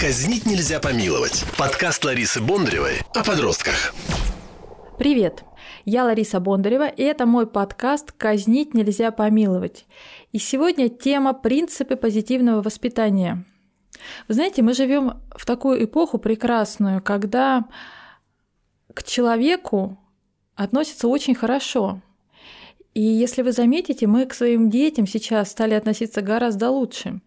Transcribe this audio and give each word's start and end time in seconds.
Казнить 0.00 0.46
нельзя 0.46 0.78
помиловать. 0.78 1.44
Подкаст 1.58 2.04
Ларисы 2.04 2.40
Бондаревой 2.40 3.00
о 3.14 3.24
подростках. 3.24 3.92
Привет! 4.96 5.42
Я 5.84 6.04
Лариса 6.04 6.38
Бондарева, 6.38 6.86
и 6.86 7.02
это 7.02 7.26
мой 7.26 7.48
подкаст 7.48 8.12
«Казнить 8.12 8.74
нельзя 8.74 9.10
помиловать». 9.10 9.86
И 10.30 10.38
сегодня 10.38 10.88
тема 10.88 11.34
«Принципы 11.34 11.96
позитивного 11.96 12.62
воспитания». 12.62 13.44
Вы 14.28 14.34
знаете, 14.34 14.62
мы 14.62 14.72
живем 14.72 15.20
в 15.34 15.44
такую 15.44 15.84
эпоху 15.84 16.18
прекрасную, 16.18 17.02
когда 17.02 17.64
к 18.94 19.02
человеку 19.02 19.98
относятся 20.54 21.08
очень 21.08 21.34
хорошо. 21.34 22.00
И 22.94 23.02
если 23.02 23.42
вы 23.42 23.50
заметите, 23.50 24.06
мы 24.06 24.26
к 24.26 24.34
своим 24.34 24.70
детям 24.70 25.08
сейчас 25.08 25.50
стали 25.50 25.74
относиться 25.74 26.22
гораздо 26.22 26.70
лучше. 26.70 27.20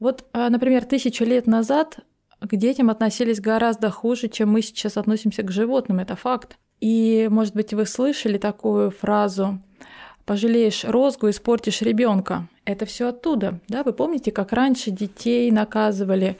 Вот, 0.00 0.24
а, 0.32 0.48
например, 0.48 0.84
тысячу 0.84 1.24
лет 1.24 1.46
назад 1.46 2.00
к 2.40 2.54
детям 2.56 2.88
относились 2.90 3.40
гораздо 3.40 3.90
хуже, 3.90 4.28
чем 4.28 4.52
мы 4.52 4.62
сейчас 4.62 4.96
относимся 4.96 5.42
к 5.42 5.50
животным, 5.50 5.98
это 5.98 6.14
факт. 6.14 6.56
И, 6.80 7.28
может 7.30 7.54
быть, 7.54 7.74
вы 7.74 7.84
слышали 7.86 8.38
такую 8.38 8.90
фразу 8.92 9.60
«пожалеешь 10.24 10.84
розгу, 10.84 11.30
испортишь 11.30 11.82
ребенка». 11.82 12.48
Это 12.64 12.86
все 12.86 13.08
оттуда, 13.08 13.60
да? 13.66 13.82
Вы 13.82 13.92
помните, 13.92 14.30
как 14.30 14.52
раньше 14.52 14.90
детей 14.90 15.50
наказывали? 15.50 16.36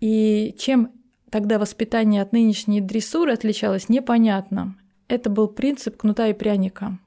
И 0.00 0.54
чем 0.58 0.92
тогда 1.30 1.58
воспитание 1.58 2.22
от 2.22 2.32
нынешней 2.32 2.80
дрессуры 2.80 3.32
отличалось, 3.32 3.88
непонятно. 3.88 4.76
Это 5.08 5.28
был 5.28 5.48
принцип 5.48 5.98
кнута 5.98 6.28
и 6.28 6.32
пряника. 6.32 6.98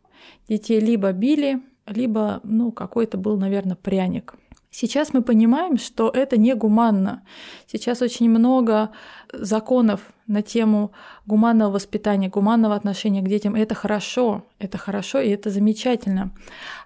Детей 0.48 0.80
либо 0.80 1.12
били, 1.12 1.62
либо, 1.88 2.42
ну, 2.44 2.72
какой-то 2.72 3.18
был, 3.18 3.38
наверное, 3.38 3.76
пряник– 3.76 4.36
Сейчас 4.78 5.14
мы 5.14 5.22
понимаем, 5.22 5.78
что 5.78 6.10
это 6.10 6.36
негуманно. 6.36 7.24
Сейчас 7.66 8.02
очень 8.02 8.30
много 8.30 8.90
законов 9.32 10.02
на 10.28 10.42
тему 10.42 10.92
гуманного 11.26 11.72
воспитания, 11.72 12.28
гуманного 12.28 12.76
отношения 12.76 13.22
к 13.22 13.30
детям. 13.30 13.56
И 13.56 13.62
это 13.62 13.74
хорошо, 13.74 14.44
это 14.60 14.78
хорошо 14.78 15.22
и 15.22 15.30
это 15.30 15.50
замечательно. 15.50 16.32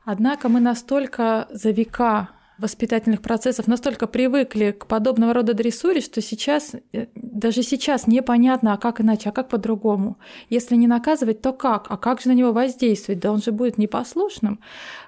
Однако 0.06 0.50
мы 0.50 0.60
настолько 0.60 1.48
за 1.50 1.72
века 1.72 2.30
воспитательных 2.60 3.22
процессов 3.22 3.68
настолько 3.68 4.06
привыкли 4.06 4.72
к 4.72 4.86
подобного 4.86 5.34
рода 5.34 5.54
дрессуре, 5.56 6.02
что 6.02 6.22
сейчас, 6.22 6.76
э, 6.94 7.08
даже 7.16 7.64
сейчас 7.64 8.06
непонятно, 8.06 8.74
а 8.74 8.78
как 8.78 9.02
иначе, 9.02 9.30
а 9.30 9.32
как 9.32 9.50
по-другому. 9.50 10.18
Если 10.50 10.76
не 10.76 10.88
наказывать, 10.88 11.42
то 11.42 11.54
как? 11.54 11.88
А 11.90 11.98
как 11.98 12.22
же 12.22 12.30
на 12.30 12.34
него 12.34 12.52
воздействовать? 12.52 13.22
Да 13.22 13.32
он 13.32 13.42
же 13.42 13.52
будет 13.52 13.78
непослушным. 13.78 14.60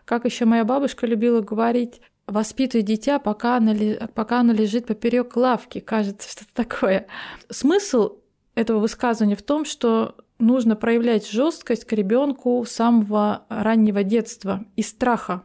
Как 0.05 0.25
еще 0.25 0.45
моя 0.45 0.63
бабушка 0.63 1.05
любила 1.05 1.41
говорить, 1.41 2.01
воспитывай 2.31 2.83
дитя, 2.83 3.19
пока 3.19 3.57
оно, 3.57 3.73
пока 4.13 4.39
оно 4.39 4.53
лежит 4.53 4.87
поперек 4.87 5.35
лавки, 5.35 5.79
кажется, 5.79 6.29
что-то 6.31 6.53
такое. 6.53 7.07
Смысл 7.49 8.17
этого 8.55 8.79
высказывания 8.79 9.35
в 9.35 9.43
том, 9.43 9.65
что 9.65 10.15
нужно 10.39 10.75
проявлять 10.75 11.29
жесткость 11.29 11.85
к 11.85 11.93
ребенку 11.93 12.63
с 12.65 12.71
самого 12.71 13.45
раннего 13.49 14.03
детства 14.03 14.65
из 14.75 14.89
страха, 14.89 15.43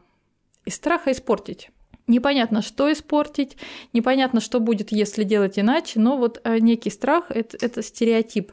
из 0.65 0.75
страха 0.75 1.13
испортить. 1.13 1.71
Непонятно, 2.07 2.63
что 2.63 2.91
испортить, 2.93 3.57
непонятно, 3.93 4.41
что 4.41 4.61
будет, 4.61 4.93
если 4.93 5.25
делать 5.25 5.59
иначе, 5.59 5.99
но 5.99 6.17
вот 6.17 6.41
э, 6.45 6.59
некий 6.59 6.91
страх 6.91 7.31
это, 7.31 7.57
это 7.61 7.83
стереотип. 7.83 8.53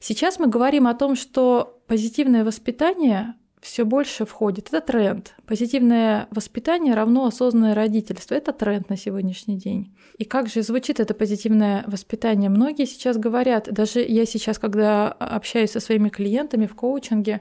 Сейчас 0.00 0.38
мы 0.38 0.48
говорим 0.48 0.88
о 0.88 0.94
том, 0.94 1.14
что 1.14 1.80
позитивное 1.86 2.44
воспитание 2.44 3.34
все 3.60 3.84
больше 3.84 4.24
входит. 4.26 4.68
Это 4.68 4.80
тренд. 4.80 5.34
Позитивное 5.46 6.28
воспитание 6.30 6.94
равно 6.94 7.26
осознанное 7.26 7.74
родительство. 7.74 8.34
Это 8.34 8.52
тренд 8.52 8.88
на 8.90 8.96
сегодняшний 8.96 9.56
день. 9.56 9.94
И 10.18 10.24
как 10.24 10.48
же 10.48 10.62
звучит 10.62 11.00
это 11.00 11.14
позитивное 11.14 11.84
воспитание? 11.86 12.50
Многие 12.50 12.86
сейчас 12.86 13.16
говорят, 13.16 13.68
даже 13.72 14.00
я 14.00 14.24
сейчас, 14.24 14.58
когда 14.58 15.10
общаюсь 15.12 15.72
со 15.72 15.80
своими 15.80 16.08
клиентами 16.08 16.66
в 16.66 16.74
коучинге, 16.74 17.40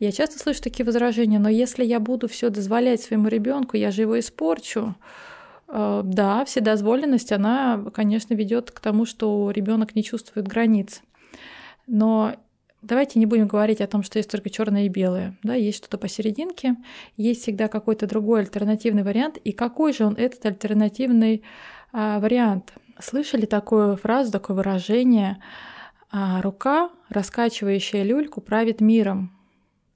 я 0.00 0.12
часто 0.12 0.38
слышу 0.38 0.62
такие 0.62 0.84
возражения, 0.84 1.38
но 1.38 1.48
если 1.48 1.84
я 1.84 2.00
буду 2.00 2.28
все 2.28 2.50
дозволять 2.50 3.02
своему 3.02 3.28
ребенку, 3.28 3.76
я 3.76 3.90
же 3.90 4.02
его 4.02 4.18
испорчу. 4.18 4.94
Э, 5.68 6.02
да, 6.04 6.44
вседозволенность, 6.44 7.32
она, 7.32 7.84
конечно, 7.92 8.34
ведет 8.34 8.70
к 8.70 8.80
тому, 8.80 9.06
что 9.06 9.50
ребенок 9.50 9.94
не 9.94 10.02
чувствует 10.02 10.46
границ. 10.46 11.02
Но 11.86 12.36
Давайте 12.84 13.18
не 13.18 13.24
будем 13.24 13.46
говорить 13.46 13.80
о 13.80 13.86
том, 13.86 14.02
что 14.02 14.18
есть 14.18 14.30
только 14.30 14.50
черное 14.50 14.84
и 14.84 14.88
белое. 14.88 15.38
Да, 15.42 15.54
есть 15.54 15.78
что-то 15.78 15.96
посерединке, 15.96 16.76
есть 17.16 17.42
всегда 17.42 17.68
какой-то 17.68 18.06
другой 18.06 18.40
альтернативный 18.40 19.02
вариант. 19.02 19.38
И 19.38 19.52
какой 19.52 19.94
же 19.94 20.04
он 20.04 20.14
этот 20.14 20.44
альтернативный 20.44 21.42
а, 21.92 22.20
вариант? 22.20 22.74
Слышали 23.00 23.46
такую 23.46 23.96
фразу, 23.96 24.30
такое 24.30 24.56
выражение? 24.58 25.38
А, 26.10 26.42
рука, 26.42 26.90
раскачивающая 27.08 28.02
люльку, 28.02 28.42
правит 28.42 28.82
миром. 28.82 29.32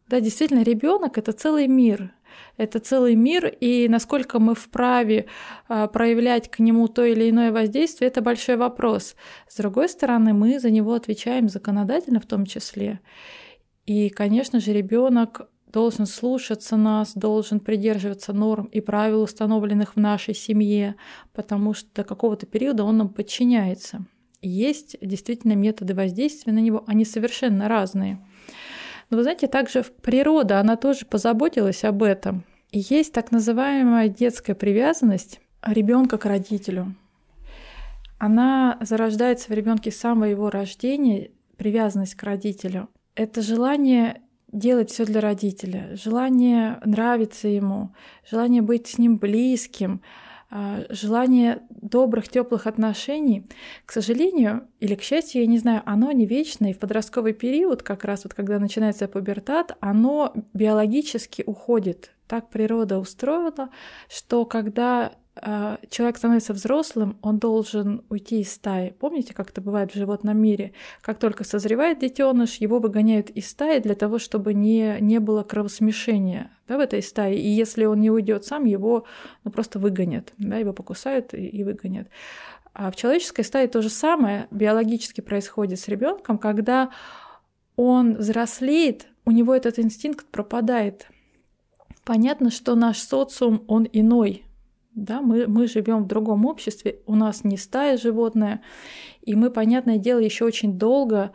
Да, 0.08 0.20
действительно, 0.20 0.62
ребенок 0.62 1.18
это 1.18 1.32
целый 1.32 1.68
мир 1.68 2.12
это 2.56 2.80
целый 2.80 3.14
мир, 3.14 3.46
и 3.46 3.88
насколько 3.88 4.38
мы 4.38 4.54
вправе 4.54 5.26
а, 5.68 5.86
проявлять 5.86 6.50
к 6.50 6.58
нему 6.58 6.88
то 6.88 7.04
или 7.04 7.30
иное 7.30 7.52
воздействие, 7.52 8.08
это 8.08 8.20
большой 8.20 8.56
вопрос. 8.56 9.16
С 9.48 9.56
другой 9.56 9.88
стороны, 9.88 10.32
мы 10.32 10.58
за 10.58 10.70
него 10.70 10.94
отвечаем 10.94 11.48
законодательно 11.48 12.20
в 12.20 12.26
том 12.26 12.46
числе. 12.46 13.00
И, 13.86 14.10
конечно 14.10 14.60
же, 14.60 14.72
ребенок 14.72 15.48
должен 15.72 16.06
слушаться 16.06 16.76
нас, 16.76 17.14
должен 17.14 17.60
придерживаться 17.60 18.32
норм 18.32 18.66
и 18.66 18.80
правил, 18.80 19.22
установленных 19.22 19.96
в 19.96 20.00
нашей 20.00 20.34
семье, 20.34 20.96
потому 21.32 21.74
что 21.74 21.88
до 21.94 22.04
какого-то 22.04 22.46
периода 22.46 22.84
он 22.84 22.98
нам 22.98 23.08
подчиняется. 23.08 24.04
есть 24.40 24.96
действительно 25.00 25.54
методы 25.54 25.94
воздействия 25.94 26.52
на 26.52 26.60
него, 26.60 26.84
они 26.86 27.04
совершенно 27.04 27.68
разные. 27.68 28.24
Но 29.10 29.16
вы 29.16 29.22
знаете, 29.22 29.46
также 29.46 29.82
природа, 29.82 30.60
она 30.60 30.76
тоже 30.76 31.06
позаботилась 31.06 31.84
об 31.84 32.02
этом. 32.02 32.44
И 32.70 32.80
есть 32.80 33.12
так 33.12 33.32
называемая 33.32 34.08
детская 34.08 34.54
привязанность 34.54 35.40
ребенка 35.62 36.18
к 36.18 36.26
родителю. 36.26 36.94
Она 38.18 38.78
зарождается 38.80 39.48
в 39.48 39.54
ребенке 39.54 39.90
с 39.90 39.96
самого 39.96 40.24
его 40.24 40.50
рождения, 40.50 41.30
привязанность 41.56 42.14
к 42.14 42.22
родителю. 42.22 42.88
Это 43.14 43.40
желание 43.42 44.20
делать 44.52 44.90
все 44.90 45.04
для 45.04 45.20
родителя, 45.20 45.90
желание 45.94 46.80
нравиться 46.84 47.48
ему, 47.48 47.94
желание 48.28 48.62
быть 48.62 48.86
с 48.86 48.98
ним 48.98 49.18
близким, 49.18 50.02
желание 50.50 51.62
добрых, 51.70 52.28
теплых 52.28 52.66
отношений, 52.66 53.46
к 53.84 53.92
сожалению 53.92 54.68
или 54.80 54.94
к 54.94 55.02
счастью, 55.02 55.42
я 55.42 55.46
не 55.46 55.58
знаю, 55.58 55.82
оно 55.84 56.10
не 56.12 56.26
вечное. 56.26 56.70
И 56.70 56.72
в 56.72 56.78
подростковый 56.78 57.34
период, 57.34 57.82
как 57.82 58.04
раз 58.04 58.24
вот 58.24 58.34
когда 58.34 58.58
начинается 58.58 59.08
пубертат, 59.08 59.76
оно 59.80 60.32
биологически 60.54 61.42
уходит. 61.46 62.12
Так 62.26 62.50
природа 62.50 62.98
устроила, 62.98 63.70
что 64.08 64.44
когда 64.44 65.06
а, 65.06 65.27
человек 65.90 66.16
становится 66.16 66.52
взрослым, 66.52 67.18
он 67.22 67.38
должен 67.38 68.04
уйти 68.08 68.40
из 68.40 68.52
стаи. 68.52 68.94
Помните, 68.98 69.34
как 69.34 69.50
это 69.50 69.60
бывает 69.60 69.92
в 69.92 69.96
животном 69.96 70.38
мире? 70.38 70.72
Как 71.02 71.18
только 71.18 71.44
созревает 71.44 72.00
детеныш, 72.00 72.56
его 72.56 72.78
выгоняют 72.78 73.30
из 73.30 73.50
стаи 73.50 73.80
для 73.80 73.94
того, 73.94 74.18
чтобы 74.18 74.54
не, 74.54 74.96
не 75.00 75.20
было 75.20 75.42
кровосмешения 75.42 76.50
да, 76.66 76.76
в 76.76 76.80
этой 76.80 77.02
стае. 77.02 77.38
И 77.38 77.48
если 77.48 77.84
он 77.84 78.00
не 78.00 78.10
уйдет 78.10 78.44
сам, 78.44 78.64
его 78.64 79.04
ну, 79.44 79.50
просто 79.50 79.78
выгонят, 79.78 80.32
да, 80.38 80.56
его 80.56 80.72
покусают 80.72 81.34
и, 81.34 81.46
и 81.46 81.64
выгонят. 81.64 82.08
А 82.74 82.90
в 82.90 82.96
человеческой 82.96 83.44
стае 83.44 83.68
то 83.68 83.82
же 83.82 83.88
самое 83.88 84.46
биологически 84.50 85.20
происходит 85.20 85.80
с 85.80 85.88
ребенком, 85.88 86.38
когда 86.38 86.90
он 87.76 88.14
взрослеет, 88.14 89.08
у 89.24 89.30
него 89.30 89.54
этот 89.54 89.78
инстинкт 89.78 90.26
пропадает. 90.26 91.08
Понятно, 92.04 92.50
что 92.50 92.74
наш 92.74 92.98
социум, 92.98 93.64
он 93.68 93.86
иной, 93.92 94.44
да, 95.04 95.20
мы, 95.20 95.46
мы 95.46 95.66
живем 95.66 96.04
в 96.04 96.06
другом 96.06 96.46
обществе, 96.46 97.00
у 97.06 97.14
нас 97.14 97.44
не 97.44 97.56
стая 97.56 97.96
животное, 97.96 98.60
и 99.22 99.34
мы, 99.34 99.50
понятное 99.50 99.98
дело, 99.98 100.18
еще 100.18 100.44
очень 100.44 100.78
долго 100.78 101.32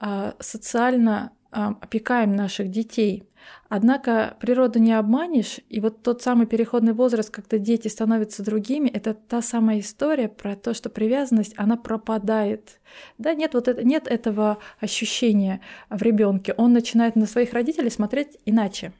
а, 0.00 0.34
социально 0.38 1.32
а, 1.50 1.76
опекаем 1.80 2.34
наших 2.34 2.70
детей. 2.70 3.24
Однако 3.68 4.36
природу 4.40 4.78
не 4.78 4.92
обманешь, 4.92 5.60
и 5.68 5.80
вот 5.80 6.02
тот 6.02 6.22
самый 6.22 6.46
переходный 6.46 6.92
возраст, 6.92 7.30
когда 7.30 7.58
дети 7.58 7.88
становятся 7.88 8.44
другими, 8.44 8.88
это 8.88 9.14
та 9.14 9.42
самая 9.42 9.80
история 9.80 10.28
про 10.28 10.56
то, 10.56 10.74
что 10.74 10.90
привязанность, 10.90 11.54
она 11.56 11.76
пропадает. 11.76 12.80
Да, 13.18 13.34
нет, 13.34 13.54
вот 13.54 13.68
это, 13.68 13.82
нет 13.82 14.06
этого 14.06 14.58
ощущения 14.80 15.60
в 15.88 16.02
ребенке. 16.02 16.54
Он 16.56 16.72
начинает 16.72 17.16
на 17.16 17.26
своих 17.26 17.52
родителей 17.52 17.90
смотреть 17.90 18.38
иначе. 18.44 18.92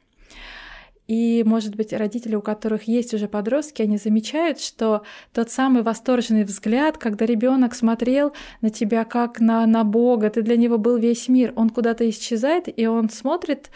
И, 1.07 1.43
может 1.45 1.75
быть, 1.75 1.91
родители, 1.91 2.35
у 2.35 2.41
которых 2.41 2.83
есть 2.83 3.13
уже 3.13 3.27
подростки, 3.27 3.81
они 3.81 3.97
замечают, 3.97 4.59
что 4.59 5.03
тот 5.33 5.51
самый 5.51 5.83
восторженный 5.83 6.43
взгляд, 6.43 6.97
когда 6.97 7.25
ребенок 7.25 7.75
смотрел 7.75 8.33
на 8.61 8.69
тебя 8.69 9.03
как 9.03 9.39
на, 9.39 9.65
на 9.65 9.83
Бога, 9.83 10.29
ты 10.29 10.41
для 10.41 10.55
него 10.55 10.77
был 10.77 10.97
весь 10.97 11.27
мир, 11.27 11.51
он 11.55 11.69
куда-то 11.69 12.09
исчезает, 12.09 12.65
и 12.67 12.85
он 12.85 13.09
смотрит 13.09 13.69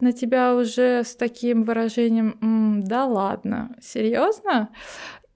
на 0.00 0.12
тебя 0.12 0.54
уже 0.54 1.02
с 1.04 1.16
таким 1.16 1.62
выражением 1.62 2.82
«да 2.84 3.06
ладно, 3.06 3.76
серьезно?» 3.80 4.68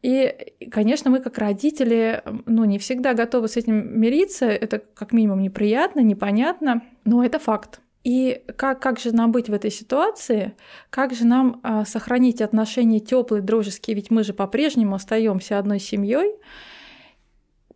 И, 0.01 0.55
конечно, 0.71 1.11
мы 1.11 1.19
как 1.19 1.39
родители, 1.39 2.23
ну, 2.47 2.65
не 2.65 2.79
всегда 2.79 3.15
готовы 3.15 3.49
с 3.49 3.57
этим 3.57 4.01
мириться, 4.01 4.47
это 4.47 4.79
как 4.79 5.13
минимум 5.13 5.43
неприятно, 5.43 6.01
непонятно, 6.01 6.83
но 7.05 7.25
это 7.25 7.41
факт. 7.41 7.81
И 8.05 8.43
как, 8.57 8.81
как 8.81 8.99
же 8.99 9.13
нам 9.13 9.33
быть 9.33 9.49
в 9.49 9.53
этой 9.53 9.71
ситуации? 9.71 10.55
Как 10.91 11.15
же 11.15 11.27
нам 11.27 11.61
а, 11.63 11.85
сохранить 11.85 12.41
отношения 12.41 13.01
теплые, 13.01 13.43
дружеские? 13.43 13.97
Ведь 13.97 14.11
мы 14.11 14.25
же 14.25 14.33
по-прежнему 14.33 14.95
остаемся 14.95 15.59
одной 15.59 15.81
семьей. 15.81 16.37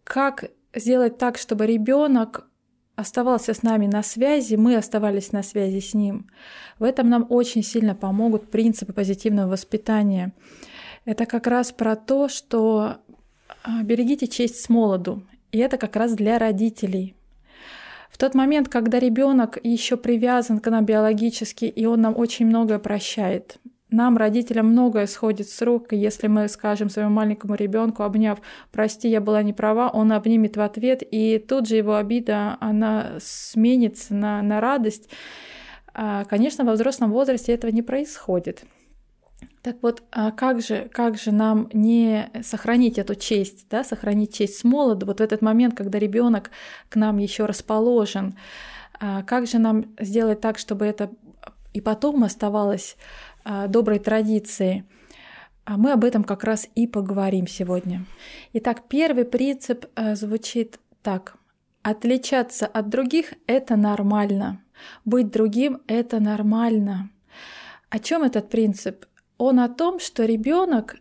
Как 0.05 0.51
сделать 0.75 1.19
так, 1.19 1.39
чтобы 1.39 1.67
ребенок 1.67 2.49
оставался 2.95 3.53
с 3.53 3.63
нами 3.63 3.87
на 3.87 4.03
связи, 4.03 4.55
мы 4.55 4.77
оставались 4.77 5.33
на 5.33 5.43
связи 5.43 5.81
с 5.81 5.95
ним. 5.95 6.29
В 6.79 6.85
этом 6.85 7.09
нам 7.09 7.27
очень 7.29 7.63
сильно 7.63 7.95
помогут 7.95 8.51
принципы 8.51 8.93
позитивного 8.93 9.51
воспитания. 9.51 10.33
Это 11.05 11.27
как 11.27 11.47
раз 11.47 11.73
про 11.73 11.97
то, 11.97 12.29
что 12.29 12.99
а, 13.65 13.83
берегите 13.83 14.29
честь 14.29 14.61
с 14.61 14.69
молоду. 14.69 15.25
И 15.51 15.59
это 15.59 15.77
как 15.77 15.97
раз 15.97 16.15
для 16.15 16.39
родителей. 16.39 17.17
В 18.13 18.19
тот 18.19 18.35
момент, 18.35 18.69
когда 18.69 18.99
ребенок 18.99 19.59
еще 19.63 19.97
привязан 19.97 20.61
к 20.61 20.71
нам 20.71 20.85
биологически, 20.85 21.65
и 21.65 21.87
он 21.87 22.03
нам 22.03 22.15
очень 22.17 22.47
многое 22.47 22.79
прощает, 22.79 23.57
нам, 23.89 24.17
родителям, 24.19 24.67
многое 24.69 25.07
сходит 25.07 25.49
с 25.49 25.63
рук, 25.63 25.93
и 25.93 25.97
если 25.97 26.27
мы 26.27 26.49
скажем 26.49 26.91
своему 26.91 27.11
маленькому 27.11 27.55
ребенку, 27.55 28.03
обняв, 28.03 28.41
прости, 28.71 29.09
я 29.09 29.21
была 29.21 29.43
не 29.43 29.55
права, 29.55 29.89
он 29.89 30.13
обнимет 30.13 30.57
в 30.57 30.61
ответ, 30.61 31.03
и 31.03 31.39
тут 31.39 31.67
же 31.67 31.77
его 31.77 31.97
обида, 31.97 32.59
она 32.61 33.15
сменится 33.19 34.15
на, 34.15 34.43
на 34.43 34.61
радость. 34.61 35.09
А, 35.95 36.25
конечно, 36.25 36.65
во 36.65 36.73
взрослом 36.73 37.13
возрасте 37.13 37.53
этого 37.53 37.71
не 37.71 37.83
происходит. 37.83 38.65
Так 39.63 39.77
вот, 39.83 40.03
а 40.11 40.31
как 40.33 40.61
же, 40.61 40.91
как 40.93 41.17
же 41.17 41.33
нам 41.33 41.69
не 41.73 42.31
сохранить 42.43 42.99
эту 42.99 43.15
честь, 43.15 43.67
да, 43.71 43.85
сохранить 43.85 44.35
честь 44.35 44.59
с 44.59 44.65
молоду, 44.65 45.07
вот 45.07 45.21
в 45.21 45.23
этот 45.23 45.41
момент, 45.41 45.77
когда 45.77 45.99
ребенок 45.99 46.51
к 46.89 46.97
нам 46.97 47.19
еще 47.19 47.47
расположен, 47.47 48.37
а 48.99 49.23
как 49.23 49.47
же 49.47 49.59
нам 49.59 49.95
сделать 50.01 50.41
так, 50.41 50.59
чтобы 50.59 50.87
это 50.87 51.11
и 51.73 51.81
потом 51.81 52.25
оставалось 52.25 52.97
а, 53.45 53.67
доброй 53.69 53.99
традицией? 53.99 54.85
А 55.65 55.77
мы 55.77 55.93
об 55.93 56.05
этом 56.05 56.25
как 56.25 56.43
раз 56.43 56.69
и 56.75 56.89
поговорим 56.89 57.47
сегодня. 57.47 58.05
Итак, 58.53 58.89
первый 58.89 59.25
принцип 59.25 59.87
звучит 60.15 60.81
так. 61.03 61.37
Отличаться 61.83 62.67
от 62.67 62.89
других– 62.89 63.35
это 63.47 63.77
нормально. 63.77 64.61
Быть 65.05 65.31
другим– 65.31 65.81
это 65.87 66.19
нормально. 66.19 67.11
О 67.91 67.99
чем 67.99 68.25
этот 68.25 68.51
принцип? 68.51 69.05
Он 69.39 69.61
о 69.61 69.69
том, 69.69 69.99
что 69.99 70.25
ребенок, 70.25 70.97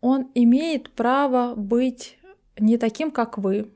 он 0.00 0.30
имеет 0.34 0.90
право 0.90 1.54
быть 1.54 2.18
не 2.58 2.76
таким, 2.76 3.10
как 3.10 3.38
вы. 3.38 3.70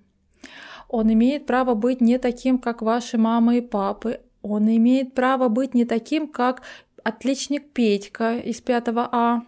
Он 0.89 1.13
имеет 1.13 1.47
право 1.47 1.75
быть 1.75 2.01
не 2.01 2.19
таким, 2.19 2.59
как 2.59 2.83
ваши 2.83 3.17
мамы 3.19 3.59
и 3.59 3.61
папы. 3.61 4.21
Он 4.43 4.69
имеет 4.69 5.15
право 5.15 5.49
быть 5.49 5.75
не 5.75 5.85
таким, 5.85 6.29
как 6.29 6.63
отличник 7.03 7.73
Петька 7.73 8.37
из 8.37 8.61
5 8.61 8.89
А. 8.95 9.43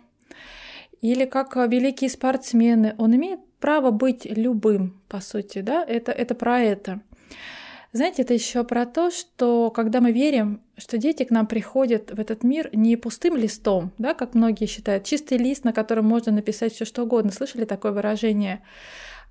Или 1.00 1.26
как 1.26 1.56
великие 1.56 2.08
спортсмены. 2.08 2.94
Он 2.98 3.14
имеет 3.14 3.40
право 3.60 3.90
быть 3.90 4.24
любым, 4.24 5.00
по 5.08 5.20
сути, 5.20 5.60
да, 5.60 5.84
это, 5.84 6.12
это 6.12 6.34
про 6.34 6.60
это. 6.60 7.00
Знаете, 7.96 8.22
это 8.22 8.34
еще 8.34 8.64
про 8.64 8.86
то, 8.86 9.12
что 9.12 9.70
когда 9.70 10.00
мы 10.00 10.10
верим, 10.10 10.60
что 10.76 10.98
дети 10.98 11.22
к 11.22 11.30
нам 11.30 11.46
приходят 11.46 12.10
в 12.10 12.18
этот 12.18 12.42
мир 12.42 12.68
не 12.72 12.96
пустым 12.96 13.36
листом, 13.36 13.92
да, 13.98 14.14
как 14.14 14.34
многие 14.34 14.66
считают, 14.66 15.04
чистый 15.04 15.38
лист, 15.38 15.62
на 15.62 15.72
котором 15.72 16.04
можно 16.04 16.32
написать 16.32 16.72
все 16.72 16.84
что 16.84 17.04
угодно. 17.04 17.30
Слышали 17.30 17.64
такое 17.64 17.92
выражение? 17.92 18.64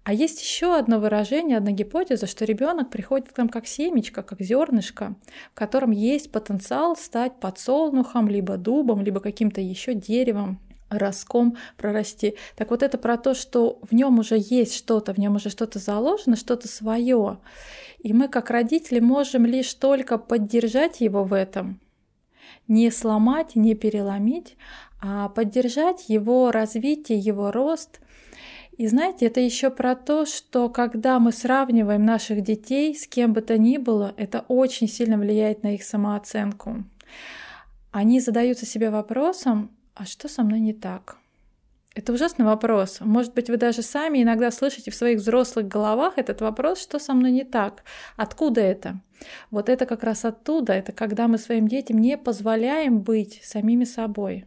А 0.06 0.14
есть 0.14 0.42
еще 0.42 0.78
одно 0.78 1.02
выражение, 1.02 1.58
одна 1.58 1.72
гипотеза, 1.72 2.26
что 2.26 2.46
ребенок 2.46 2.90
приходит 2.90 3.34
к 3.34 3.38
нам 3.38 3.50
как 3.50 3.68
семечко, 3.68 4.24
как 4.24 4.40
зернышко, 4.40 5.16
в 5.52 5.56
котором 5.56 5.92
есть 5.92 6.32
потенциал 6.32 6.96
стать 6.96 7.42
подсолнухом, 7.42 8.30
либо 8.30 8.56
дубом, 8.56 9.02
либо 9.02 9.20
каким-то 9.20 9.60
еще 9.60 9.94
деревом, 9.94 10.62
ростком 11.00 11.58
прорасти. 11.78 12.36
Так 12.56 12.70
вот 12.70 12.84
это 12.84 12.98
про 12.98 13.18
то, 13.18 13.34
что 13.34 13.80
в 13.82 13.94
нем 13.94 14.20
уже 14.20 14.38
есть 14.38 14.76
что-то, 14.76 15.14
в 15.14 15.18
нем 15.18 15.36
уже 15.36 15.50
что-то 15.50 15.80
заложено, 15.80 16.36
что-то 16.36 16.68
свое. 16.68 17.40
И 18.04 18.12
мы 18.12 18.28
как 18.28 18.50
родители 18.50 19.00
можем 19.00 19.46
лишь 19.46 19.74
только 19.74 20.18
поддержать 20.18 21.00
его 21.00 21.24
в 21.24 21.34
этом, 21.34 21.80
не 22.68 22.92
сломать, 22.92 23.56
не 23.56 23.76
переломить, 23.76 24.58
а 25.02 25.30
поддержать 25.30 26.10
его 26.10 26.52
развитие, 26.52 27.18
его 27.18 27.52
рост. 27.52 28.02
И 28.78 28.88
знаете, 28.88 29.28
это 29.28 29.40
еще 29.40 29.70
про 29.70 29.96
то, 29.96 30.26
что 30.26 30.68
когда 30.70 31.18
мы 31.20 31.32
сравниваем 31.32 32.04
наших 32.04 32.42
детей 32.42 32.94
с 32.94 33.08
кем 33.08 33.32
бы 33.32 33.42
то 33.42 33.58
ни 33.58 33.78
было, 33.78 34.14
это 34.18 34.44
очень 34.50 34.90
сильно 34.90 35.18
влияет 35.18 35.64
на 35.64 35.76
их 35.76 35.84
самооценку. 35.84 36.84
Они 37.92 38.20
задаются 38.20 38.66
себе 38.66 38.90
вопросом, 38.90 39.72
а 39.96 40.06
что 40.06 40.28
со 40.28 40.44
мной 40.44 40.60
не 40.60 40.74
так? 40.74 41.18
Это 41.96 42.12
ужасный 42.12 42.46
вопрос. 42.46 43.02
Может 43.02 43.36
быть, 43.36 43.50
вы 43.50 43.58
даже 43.58 43.84
сами 43.84 44.24
иногда 44.24 44.50
слышите 44.50 44.90
в 44.90 44.96
своих 44.96 45.20
взрослых 45.20 45.68
головах 45.68 46.18
этот 46.18 46.42
вопрос, 46.42 46.82
что 46.82 46.98
со 46.98 47.14
мной 47.14 47.32
не 47.32 47.44
так? 47.44 47.84
Откуда 48.18 48.62
это? 48.62 49.00
Вот 49.52 49.70
это 49.70 49.86
как 49.86 50.04
раз 50.04 50.26
оттуда, 50.26 50.74
это 50.74 50.92
когда 50.92 51.28
мы 51.28 51.38
своим 51.38 51.68
детям 51.68 52.00
не 52.00 52.18
позволяем 52.18 53.02
быть 53.02 53.42
самими 53.44 53.84
собой. 53.84 54.46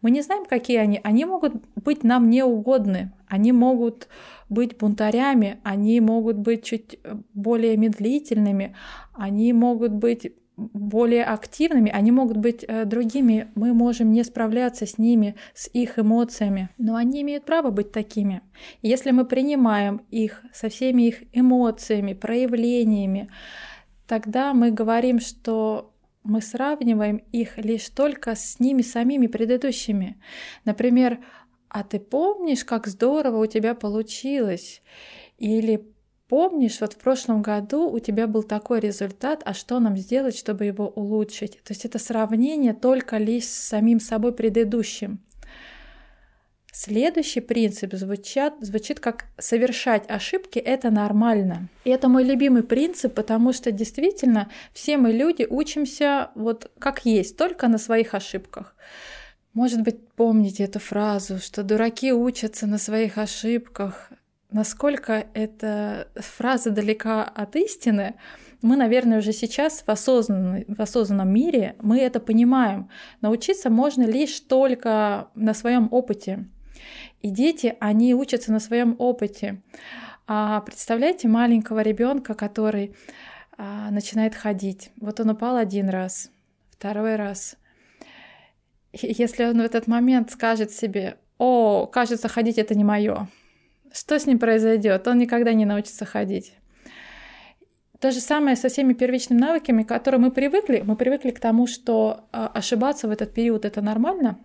Мы 0.00 0.10
не 0.10 0.22
знаем, 0.22 0.44
какие 0.44 0.76
они. 0.76 1.00
Они 1.02 1.24
могут 1.24 1.54
быть 1.74 2.04
нам 2.04 2.30
неугодны, 2.30 3.12
они 3.26 3.52
могут 3.52 4.08
быть 4.48 4.76
бунтарями, 4.76 5.58
они 5.64 6.00
могут 6.00 6.36
быть 6.36 6.64
чуть 6.64 7.00
более 7.32 7.76
медлительными, 7.76 8.76
они 9.14 9.52
могут 9.52 9.92
быть 9.92 10.34
более 10.56 11.24
активными, 11.24 11.90
они 11.90 12.12
могут 12.12 12.36
быть 12.36 12.64
э, 12.66 12.84
другими, 12.84 13.48
мы 13.54 13.74
можем 13.74 14.12
не 14.12 14.22
справляться 14.22 14.86
с 14.86 14.98
ними, 14.98 15.34
с 15.52 15.68
их 15.72 15.98
эмоциями, 15.98 16.68
но 16.78 16.94
они 16.96 17.22
имеют 17.22 17.44
право 17.44 17.70
быть 17.70 17.92
такими. 17.92 18.42
И 18.82 18.88
если 18.88 19.10
мы 19.10 19.24
принимаем 19.24 20.02
их 20.10 20.44
со 20.52 20.68
всеми 20.68 21.02
их 21.08 21.22
эмоциями, 21.32 22.12
проявлениями, 22.12 23.30
тогда 24.06 24.54
мы 24.54 24.70
говорим, 24.70 25.18
что 25.18 25.92
мы 26.22 26.40
сравниваем 26.40 27.16
их 27.32 27.58
лишь 27.58 27.88
только 27.88 28.34
с 28.34 28.58
ними 28.60 28.82
самими 28.82 29.26
предыдущими. 29.26 30.16
Например, 30.64 31.18
а 31.68 31.82
ты 31.82 31.98
помнишь, 31.98 32.64
как 32.64 32.86
здорово 32.86 33.42
у 33.42 33.46
тебя 33.46 33.74
получилось? 33.74 34.82
Или 35.38 35.93
помнишь, 36.28 36.80
вот 36.80 36.94
в 36.94 36.98
прошлом 36.98 37.42
году 37.42 37.90
у 37.90 37.98
тебя 37.98 38.26
был 38.26 38.42
такой 38.42 38.80
результат, 38.80 39.42
а 39.44 39.54
что 39.54 39.80
нам 39.80 39.96
сделать, 39.96 40.36
чтобы 40.36 40.64
его 40.64 40.88
улучшить? 40.88 41.62
То 41.62 41.72
есть 41.72 41.84
это 41.84 41.98
сравнение 41.98 42.74
только 42.74 43.18
лишь 43.18 43.44
с 43.44 43.68
самим 43.68 44.00
собой 44.00 44.32
предыдущим. 44.32 45.20
Следующий 46.76 47.38
принцип 47.38 47.94
звучат, 47.94 48.54
звучит 48.60 48.98
как 48.98 49.26
совершать 49.38 50.10
ошибки– 50.10 50.58
это 50.60 50.90
нормально. 50.90 51.68
И 51.84 51.90
это 51.90 52.08
мой 52.08 52.24
любимый 52.24 52.64
принцип, 52.64 53.14
потому 53.14 53.52
что 53.52 53.70
действительно 53.70 54.50
все 54.72 54.96
мы 54.96 55.12
люди 55.12 55.46
учимся 55.48 56.30
вот 56.34 56.72
как 56.80 57.06
есть, 57.06 57.36
только 57.36 57.68
на 57.68 57.78
своих 57.78 58.12
ошибках. 58.14 58.74
Может 59.52 59.82
быть, 59.82 60.04
помните 60.16 60.64
эту 60.64 60.80
фразу, 60.80 61.38
что 61.38 61.62
дураки 61.62 62.12
учатся 62.12 62.66
на 62.66 62.78
своих 62.78 63.18
ошибках, 63.18 64.10
насколько 64.54 65.26
эта 65.34 66.06
фраза 66.14 66.70
далека 66.70 67.24
от 67.24 67.56
истины, 67.56 68.14
мы, 68.62 68.76
наверное, 68.76 69.18
уже 69.18 69.32
сейчас 69.32 69.82
в, 69.82 69.88
осознанном, 69.90 70.64
в 70.68 70.80
осознанном 70.80 71.28
мире 71.28 71.74
мы 71.82 71.98
это 71.98 72.20
понимаем. 72.20 72.88
Научиться 73.20 73.68
можно 73.68 74.04
лишь 74.04 74.38
только 74.40 75.28
на 75.34 75.54
своем 75.54 75.88
опыте. 75.90 76.46
И 77.20 77.30
дети, 77.30 77.76
они 77.80 78.14
учатся 78.14 78.52
на 78.52 78.60
своем 78.60 78.94
опыте. 78.98 79.60
А 80.28 80.60
представляете 80.60 81.26
маленького 81.26 81.80
ребенка, 81.80 82.34
который 82.34 82.94
а, 83.58 83.90
начинает 83.90 84.36
ходить. 84.36 84.92
Вот 85.00 85.18
он 85.18 85.30
упал 85.30 85.56
один 85.56 85.88
раз, 85.88 86.30
второй 86.70 87.16
раз. 87.16 87.56
Если 88.92 89.44
он 89.46 89.58
в 89.58 89.64
этот 89.64 89.88
момент 89.88 90.30
скажет 90.30 90.70
себе, 90.70 91.18
о, 91.38 91.86
кажется, 91.86 92.28
ходить 92.28 92.58
это 92.58 92.76
не 92.76 92.84
мое, 92.84 93.28
что 93.94 94.18
с 94.18 94.26
ним 94.26 94.40
произойдет? 94.40 95.06
Он 95.06 95.18
никогда 95.18 95.52
не 95.52 95.64
научится 95.64 96.04
ходить. 96.04 96.54
То 98.00 98.10
же 98.10 98.18
самое 98.18 98.56
со 98.56 98.68
всеми 98.68 98.92
первичными 98.92 99.38
навыками, 99.38 99.84
к 99.84 99.88
которым 99.88 100.22
мы 100.22 100.32
привыкли. 100.32 100.82
Мы 100.84 100.96
привыкли 100.96 101.30
к 101.30 101.38
тому, 101.38 101.68
что 101.68 102.26
а, 102.32 102.48
ошибаться 102.48 103.06
в 103.06 103.12
этот 103.12 103.32
период 103.32 103.64
это 103.64 103.82
нормально, 103.82 104.40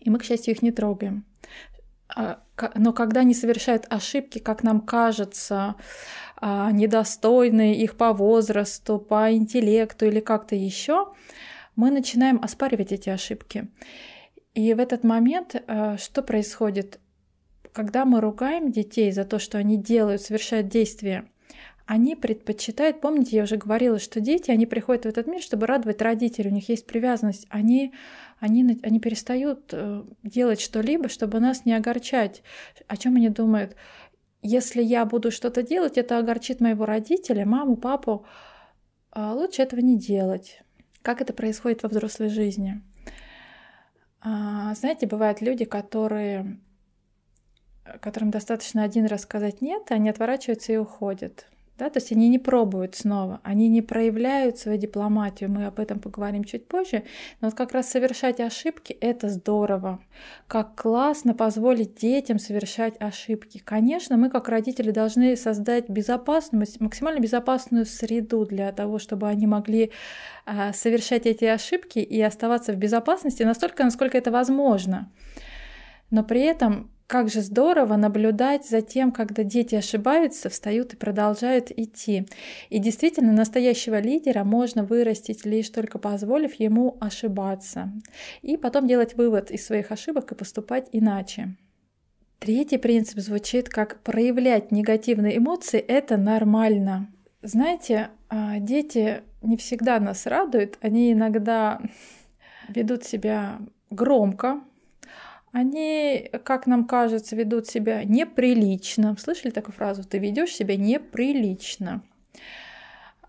и 0.00 0.10
мы, 0.10 0.18
к 0.18 0.24
счастью, 0.24 0.54
их 0.54 0.62
не 0.62 0.72
трогаем. 0.72 1.24
А, 2.08 2.42
но 2.74 2.92
когда 2.92 3.20
они 3.20 3.34
совершают 3.34 3.86
ошибки, 3.88 4.40
как 4.40 4.64
нам 4.64 4.80
кажется, 4.80 5.76
а, 6.36 6.72
недостойные 6.72 7.76
их 7.76 7.96
по 7.96 8.12
возрасту, 8.12 8.98
по 8.98 9.32
интеллекту 9.32 10.06
или 10.06 10.18
как-то 10.18 10.56
еще, 10.56 11.12
мы 11.76 11.92
начинаем 11.92 12.40
оспаривать 12.42 12.90
эти 12.90 13.10
ошибки. 13.10 13.68
И 14.54 14.74
в 14.74 14.80
этот 14.80 15.04
момент 15.04 15.54
что 15.98 16.22
происходит? 16.22 16.98
Когда 17.72 18.04
мы 18.04 18.20
ругаем 18.20 18.70
детей 18.70 19.10
за 19.12 19.24
то, 19.24 19.38
что 19.38 19.58
они 19.58 19.76
делают, 19.76 20.22
совершают 20.22 20.68
действия, 20.68 21.26
они 21.86 22.14
предпочитают, 22.14 23.00
помните, 23.00 23.36
я 23.36 23.42
уже 23.42 23.56
говорила, 23.56 23.98
что 23.98 24.20
дети, 24.20 24.50
они 24.50 24.66
приходят 24.66 25.04
в 25.04 25.08
этот 25.08 25.26
мир, 25.26 25.42
чтобы 25.42 25.66
радовать 25.66 26.00
родителей, 26.00 26.50
у 26.50 26.54
них 26.54 26.68
есть 26.68 26.86
привязанность, 26.86 27.46
они, 27.50 27.92
они, 28.38 28.78
они 28.82 29.00
перестают 29.00 29.70
э, 29.72 30.04
делать 30.22 30.60
что-либо, 30.60 31.08
чтобы 31.08 31.40
нас 31.40 31.64
не 31.64 31.74
огорчать. 31.74 32.42
О 32.86 32.96
чем 32.96 33.16
они 33.16 33.28
думают? 33.28 33.74
Если 34.42 34.82
я 34.82 35.04
буду 35.04 35.30
что-то 35.30 35.62
делать, 35.62 35.98
это 35.98 36.18
огорчит 36.18 36.60
моего 36.60 36.86
родителя, 36.86 37.44
маму, 37.44 37.76
папу, 37.76 38.26
а 39.10 39.34
лучше 39.34 39.62
этого 39.62 39.80
не 39.80 39.98
делать. 39.98 40.62
Как 41.02 41.20
это 41.20 41.32
происходит 41.32 41.82
во 41.82 41.88
взрослой 41.88 42.28
жизни? 42.28 42.80
А, 44.20 44.72
знаете, 44.74 45.06
бывают 45.06 45.40
люди, 45.40 45.64
которые 45.64 46.58
которым 48.00 48.30
достаточно 48.30 48.82
один 48.82 49.06
раз 49.06 49.22
сказать 49.22 49.60
нет, 49.60 49.90
они 49.90 50.08
отворачиваются 50.08 50.72
и 50.72 50.76
уходят. 50.76 51.46
Да, 51.78 51.88
то 51.88 51.98
есть 51.98 52.12
они 52.12 52.28
не 52.28 52.38
пробуют 52.38 52.94
снова, 52.94 53.40
они 53.42 53.68
не 53.68 53.80
проявляют 53.80 54.58
свою 54.58 54.78
дипломатию, 54.78 55.50
мы 55.50 55.64
об 55.64 55.80
этом 55.80 55.98
поговорим 56.00 56.44
чуть 56.44 56.68
позже, 56.68 57.02
но 57.40 57.48
вот 57.48 57.56
как 57.56 57.72
раз 57.72 57.90
совершать 57.90 58.40
ошибки— 58.40 58.92
это 59.00 59.30
здорово. 59.30 59.98
Как 60.46 60.80
классно 60.80 61.32
позволить 61.34 61.94
детям 61.94 62.38
совершать 62.38 62.94
ошибки. 63.00 63.58
Конечно, 63.64 64.18
мы 64.18 64.28
как 64.28 64.50
родители 64.50 64.90
должны 64.90 65.34
создать 65.34 65.88
безопасную, 65.88 66.66
максимально 66.78 67.20
безопасную 67.20 67.86
среду 67.86 68.44
для 68.44 68.70
того, 68.70 68.98
чтобы 68.98 69.26
они 69.28 69.46
могли 69.46 69.92
а, 70.44 70.74
совершать 70.74 71.24
эти 71.24 71.46
ошибки 71.46 71.98
и 72.00 72.20
оставаться 72.20 72.74
в 72.74 72.76
безопасности 72.76 73.44
настолько, 73.44 73.82
насколько 73.82 74.18
это 74.18 74.30
возможно. 74.30 75.10
Но 76.10 76.22
при 76.22 76.42
этом 76.42 76.92
как 77.12 77.28
же 77.28 77.42
здорово 77.42 77.96
наблюдать 77.96 78.66
за 78.66 78.80
тем, 78.80 79.12
когда 79.12 79.44
дети 79.44 79.74
ошибаются, 79.74 80.48
встают 80.48 80.94
и 80.94 80.96
продолжают 80.96 81.70
идти. 81.70 82.26
И 82.70 82.78
действительно, 82.78 83.32
настоящего 83.32 84.00
лидера 84.00 84.44
можно 84.44 84.82
вырастить 84.82 85.44
лишь 85.44 85.68
только 85.68 85.98
позволив 85.98 86.54
ему 86.54 86.96
ошибаться. 87.02 87.92
И 88.40 88.56
потом 88.56 88.86
делать 88.86 89.14
вывод 89.14 89.50
из 89.50 89.66
своих 89.66 89.92
ошибок 89.92 90.32
и 90.32 90.34
поступать 90.34 90.88
иначе. 90.90 91.54
Третий 92.38 92.78
принцип 92.78 93.18
звучит 93.18 93.68
как 93.68 94.00
проявлять 94.00 94.72
негативные 94.72 95.36
эмоции– 95.36 95.80
это 95.86 96.16
нормально. 96.16 97.12
Знаете, 97.42 98.08
а, 98.30 98.58
дети 98.58 99.20
не 99.42 99.58
всегда 99.58 100.00
нас 100.00 100.24
радуют, 100.24 100.78
они 100.80 101.12
иногда 101.12 101.78
ведут 102.70 103.04
себя 103.04 103.58
громко, 103.90 104.62
они, 105.52 106.30
как 106.44 106.66
нам 106.66 106.86
кажется, 106.86 107.36
ведут 107.36 107.66
себя 107.66 108.04
неприлично. 108.04 109.16
Слышали 109.18 109.50
такую 109.50 109.74
фразу? 109.74 110.02
Ты 110.02 110.18
ведешь 110.18 110.54
себя 110.54 110.76
неприлично. 110.76 112.02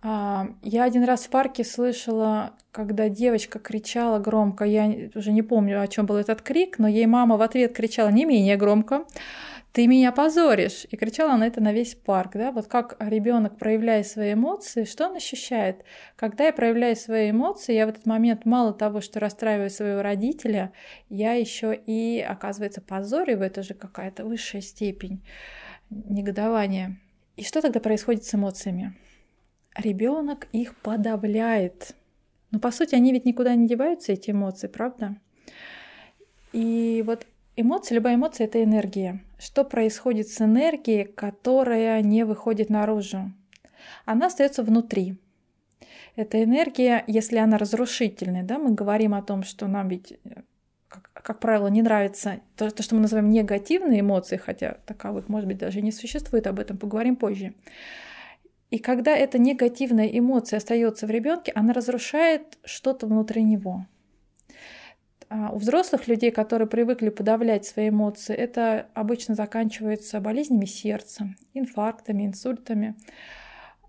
А, 0.02 0.48
я 0.62 0.84
один 0.84 1.04
раз 1.04 1.26
в 1.26 1.30
парке 1.30 1.64
слышала, 1.64 2.54
когда 2.72 3.08
девочка 3.08 3.60
кричала 3.60 4.20
громко, 4.20 4.66
я 4.66 4.92
уже 5.16 5.32
не 5.32 5.42
помню, 5.42 5.82
о 5.82 5.88
чем 5.88 6.06
был 6.06 6.16
этот 6.16 6.42
крик, 6.42 6.80
но 6.80 6.88
ей 6.88 7.06
мама 7.06 7.38
в 7.38 7.42
ответ 7.42 7.74
кричала 7.74 8.10
не 8.10 8.26
менее 8.26 8.58
громко 8.58 9.06
ты 9.74 9.88
меня 9.88 10.12
позоришь. 10.12 10.86
И 10.92 10.96
кричала 10.96 11.34
она 11.34 11.48
это 11.48 11.60
на 11.60 11.74
весь 11.74 11.96
парк. 11.96 12.34
Да? 12.36 12.52
Вот 12.52 12.68
как 12.68 12.96
ребенок 13.00 13.58
проявляет 13.58 14.08
свои 14.08 14.34
эмоции, 14.34 14.84
что 14.84 15.10
он 15.10 15.16
ощущает? 15.16 15.84
Когда 16.16 16.46
я 16.46 16.54
проявляю 16.54 16.96
свои 16.96 17.32
эмоции, 17.32 17.74
я 17.74 17.88
в 17.88 17.90
этот 17.90 18.06
момент 18.06 18.46
мало 18.46 18.74
того, 18.74 19.02
что 19.02 19.20
расстраиваю 19.20 19.72
своего 19.72 20.04
родителя, 20.04 20.72
я 21.10 21.34
еще 21.34 21.76
и, 21.76 22.22
оказывается, 22.22 22.82
позориваю. 22.82 23.48
Это 23.48 23.64
же 23.64 23.74
какая-то 23.74 24.26
высшая 24.26 24.62
степень 24.62 25.26
негодования. 25.90 27.00
И 27.36 27.44
что 27.44 27.60
тогда 27.60 27.80
происходит 27.80 28.26
с 28.26 28.36
эмоциями? 28.36 28.94
Ребенок 29.76 30.48
их 30.52 30.76
подавляет. 30.78 31.96
Но 32.52 32.60
по 32.60 32.70
сути 32.70 32.94
они 32.94 33.12
ведь 33.12 33.26
никуда 33.26 33.56
не 33.56 33.68
деваются, 33.68 34.12
эти 34.12 34.30
эмоции, 34.30 34.68
правда? 34.68 35.16
И 36.52 37.04
вот 37.08 37.26
Эмоция, 37.56 37.96
любая 37.96 38.16
эмоция— 38.16 38.48
это 38.48 38.64
энергия. 38.64 39.22
Что 39.38 39.64
происходит 39.64 40.28
с 40.28 40.42
энергией, 40.42 41.04
которая 41.04 42.02
не 42.02 42.26
выходит 42.26 42.72
наружу? 42.72 43.32
Она 44.06 44.26
остается 44.28 44.64
внутри. 44.64 45.18
Эта 46.16 46.44
энергия, 46.44 47.04
если 47.06 47.38
она 47.38 47.60
разрушительная, 47.60 48.42
да, 48.44 48.58
мы 48.58 48.74
говорим 48.74 49.14
о 49.14 49.22
том, 49.22 49.44
что 49.44 49.68
нам 49.68 49.88
ведь, 49.88 50.18
как, 50.88 51.40
правило, 51.40 51.68
не 51.68 51.84
нравится 51.84 52.40
то, 52.56 52.72
то, 52.72 52.82
что 52.82 52.96
мы 52.96 53.02
называем 53.02 53.30
негативные 53.30 54.00
эмоции, 54.00 54.38
хотя 54.38 54.78
таковых, 54.88 55.30
может 55.30 55.48
быть, 55.48 55.60
даже 55.60 55.82
не 55.82 55.92
существует, 55.92 56.48
об 56.48 56.60
этом 56.60 56.78
поговорим 56.78 57.16
позже. 57.16 57.54
И 58.72 58.80
когда 58.80 59.16
эта 59.16 59.38
негативная 59.38 60.08
эмоция 60.08 60.58
остается 60.58 61.06
в 61.06 61.12
ребенке, 61.12 61.52
она 61.54 61.74
разрушает 61.74 62.58
что-то 62.64 63.06
внутри 63.06 63.44
него. 63.44 63.86
А 65.36 65.50
у 65.52 65.58
взрослых 65.58 66.08
людей, 66.08 66.30
которые 66.30 66.68
привыкли 66.68 67.10
подавлять 67.10 67.66
свои 67.66 67.90
эмоции, 67.90 68.36
это 68.36 68.86
обычно 68.94 69.34
заканчивается 69.34 70.20
болезнями 70.20 70.66
сердца, 70.66 71.34
инфарктами, 71.56 72.28
инсультами. 72.28 72.96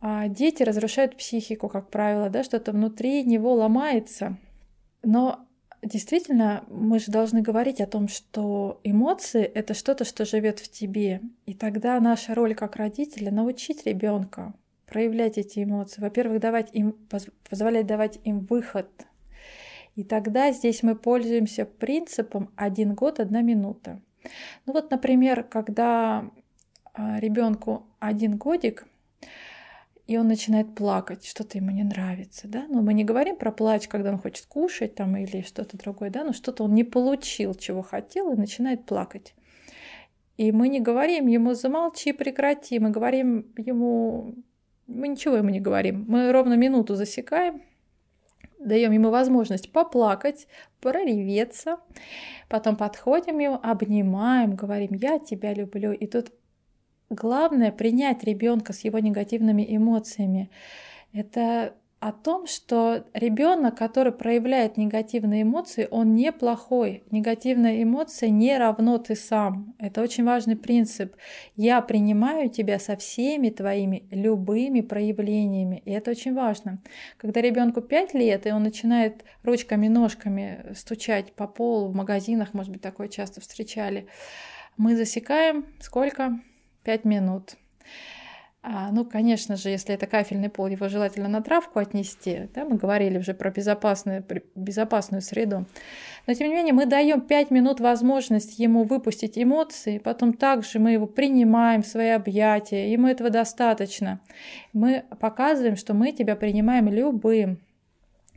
А 0.00 0.28
дети 0.28 0.62
разрушают 0.62 1.18
психику, 1.18 1.68
как 1.68 1.90
правило, 1.90 2.30
да, 2.30 2.44
что-то 2.44 2.72
внутри 2.72 3.22
него 3.24 3.52
ломается. 3.52 4.38
Но 5.02 5.46
действительно, 5.82 6.64
мы 6.68 6.98
же 6.98 7.12
должны 7.12 7.42
говорить 7.42 7.82
о 7.82 7.86
том, 7.86 8.08
что 8.08 8.80
эмоции— 8.82 9.42
это 9.54 9.74
что-то, 9.74 10.06
что 10.06 10.24
живет 10.24 10.60
в 10.60 10.70
тебе. 10.70 11.20
И 11.44 11.52
тогда 11.52 12.00
наша 12.00 12.34
роль 12.34 12.54
как 12.54 12.76
родителя— 12.76 13.30
научить 13.32 13.84
ребенка 13.84 14.54
проявлять 14.86 15.36
эти 15.36 15.62
эмоции. 15.62 16.00
Во-первых, 16.00 16.40
давать 16.40 16.70
им, 16.72 16.96
позволять 17.50 17.86
давать 17.86 18.18
им 18.24 18.46
выход 18.46 18.88
и 19.96 20.04
тогда 20.04 20.52
здесь 20.52 20.82
мы 20.82 20.96
пользуемся 20.96 21.64
принципом 21.64 22.50
один 22.56 22.94
год, 22.94 23.20
одна 23.20 23.42
минута. 23.42 24.00
Ну 24.66 24.72
вот, 24.72 24.90
например, 24.90 25.44
когда 25.44 26.30
а, 26.92 27.20
ребенку 27.20 27.86
один 28.00 28.36
годик, 28.36 28.86
и 30.06 30.18
он 30.18 30.28
начинает 30.28 30.74
плакать, 30.74 31.24
что-то 31.24 31.56
ему 31.56 31.70
не 31.70 31.82
нравится, 31.82 32.46
да, 32.46 32.66
но 32.68 32.82
мы 32.82 32.92
не 32.92 33.04
говорим 33.04 33.36
про 33.36 33.50
плач, 33.50 33.88
когда 33.88 34.10
он 34.10 34.18
хочет 34.18 34.46
кушать 34.46 34.94
там 34.94 35.16
или 35.16 35.42
что-то 35.42 35.78
другое, 35.78 36.10
да, 36.10 36.24
но 36.24 36.32
что-то 36.32 36.64
он 36.64 36.74
не 36.74 36.84
получил, 36.84 37.54
чего 37.54 37.82
хотел, 37.82 38.32
и 38.32 38.36
начинает 38.36 38.84
плакать. 38.84 39.34
И 40.36 40.52
мы 40.52 40.68
не 40.68 40.80
говорим 40.80 41.26
ему 41.26 41.54
замолчи, 41.54 42.12
прекрати, 42.12 42.78
мы 42.80 42.90
говорим 42.90 43.52
ему, 43.56 44.34
мы 44.86 45.08
ничего 45.08 45.36
ему 45.36 45.48
не 45.48 45.60
говорим, 45.60 46.04
мы 46.06 46.32
ровно 46.32 46.54
минуту 46.54 46.96
засекаем, 46.96 47.62
даем 48.64 48.92
ему 48.92 49.10
возможность 49.10 49.70
поплакать, 49.72 50.48
прореветься, 50.80 51.78
потом 52.48 52.76
подходим 52.76 53.38
ему, 53.38 53.60
обнимаем, 53.62 54.56
говорим 54.56 54.94
«я 54.94 55.18
тебя 55.18 55.54
люблю». 55.54 55.92
И 55.92 56.06
тут 56.06 56.32
главное 57.10 57.70
принять 57.70 58.24
ребенка 58.24 58.72
с 58.72 58.80
его 58.80 58.98
негативными 58.98 59.64
эмоциями. 59.68 60.50
Это 61.12 61.74
о 62.04 62.12
том, 62.12 62.46
что 62.46 63.06
ребенок, 63.14 63.78
который 63.78 64.12
проявляет 64.12 64.76
негативные 64.76 65.40
эмоции, 65.40 65.88
он 65.90 66.14
не 66.14 66.32
плохой. 66.32 67.02
Негативная 67.10 67.82
эмоция 67.82 68.28
не 68.28 68.58
равно 68.58 68.98
ты 68.98 69.16
сам. 69.16 69.74
Это 69.78 70.02
очень 70.02 70.22
важный 70.22 70.54
принцип. 70.54 71.16
Я 71.56 71.80
принимаю 71.80 72.50
тебя 72.50 72.78
со 72.78 72.96
всеми 72.96 73.48
твоими 73.48 74.06
любыми 74.10 74.82
проявлениями. 74.82 75.80
И 75.86 75.92
это 75.92 76.10
очень 76.10 76.34
важно. 76.34 76.82
Когда 77.16 77.40
ребенку 77.40 77.80
5 77.80 78.12
лет, 78.12 78.46
и 78.46 78.52
он 78.52 78.64
начинает 78.64 79.24
ручками, 79.42 79.88
ножками 79.88 80.74
стучать 80.74 81.32
по 81.32 81.46
полу 81.46 81.88
в 81.88 81.94
магазинах, 81.94 82.52
может 82.52 82.70
быть, 82.70 82.82
такое 82.82 83.08
часто 83.08 83.40
встречали, 83.40 84.08
мы 84.76 84.94
засекаем 84.94 85.64
сколько? 85.80 86.38
5 86.82 87.06
минут. 87.06 87.56
А, 88.66 88.90
ну, 88.92 89.04
конечно 89.04 89.56
же, 89.56 89.68
если 89.68 89.94
это 89.94 90.06
кафельный 90.06 90.48
пол, 90.48 90.68
его 90.68 90.88
желательно 90.88 91.28
на 91.28 91.42
травку 91.42 91.80
отнести. 91.80 92.48
Да, 92.54 92.64
мы 92.64 92.78
говорили 92.78 93.18
уже 93.18 93.34
про 93.34 93.50
безопасную, 93.50 94.24
безопасную 94.54 95.20
среду. 95.20 95.66
Но, 96.26 96.32
тем 96.32 96.48
не 96.48 96.54
менее, 96.54 96.72
мы 96.72 96.86
даем 96.86 97.20
5 97.20 97.50
минут 97.50 97.80
возможность 97.80 98.58
ему 98.58 98.84
выпустить 98.84 99.36
эмоции, 99.36 99.98
потом 99.98 100.32
также 100.32 100.78
мы 100.78 100.92
его 100.92 101.06
принимаем 101.06 101.82
в 101.82 101.86
свои 101.86 102.08
объятия, 102.08 102.90
ему 102.90 103.06
этого 103.06 103.28
достаточно. 103.28 104.20
Мы 104.72 105.04
показываем, 105.20 105.76
что 105.76 105.92
мы 105.92 106.12
тебя 106.12 106.34
принимаем 106.34 106.88
любым. 106.88 107.58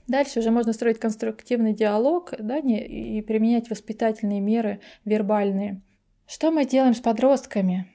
Дальше 0.07 0.39
уже 0.39 0.51
можно 0.51 0.73
строить 0.73 0.99
конструктивный 0.99 1.73
диалог 1.73 2.33
да, 2.37 2.57
и 2.57 3.21
применять 3.21 3.69
воспитательные 3.69 4.41
меры 4.41 4.81
вербальные. 5.05 5.81
Что 6.25 6.51
мы 6.51 6.65
делаем 6.65 6.95
с 6.95 6.99
подростками? 6.99 7.87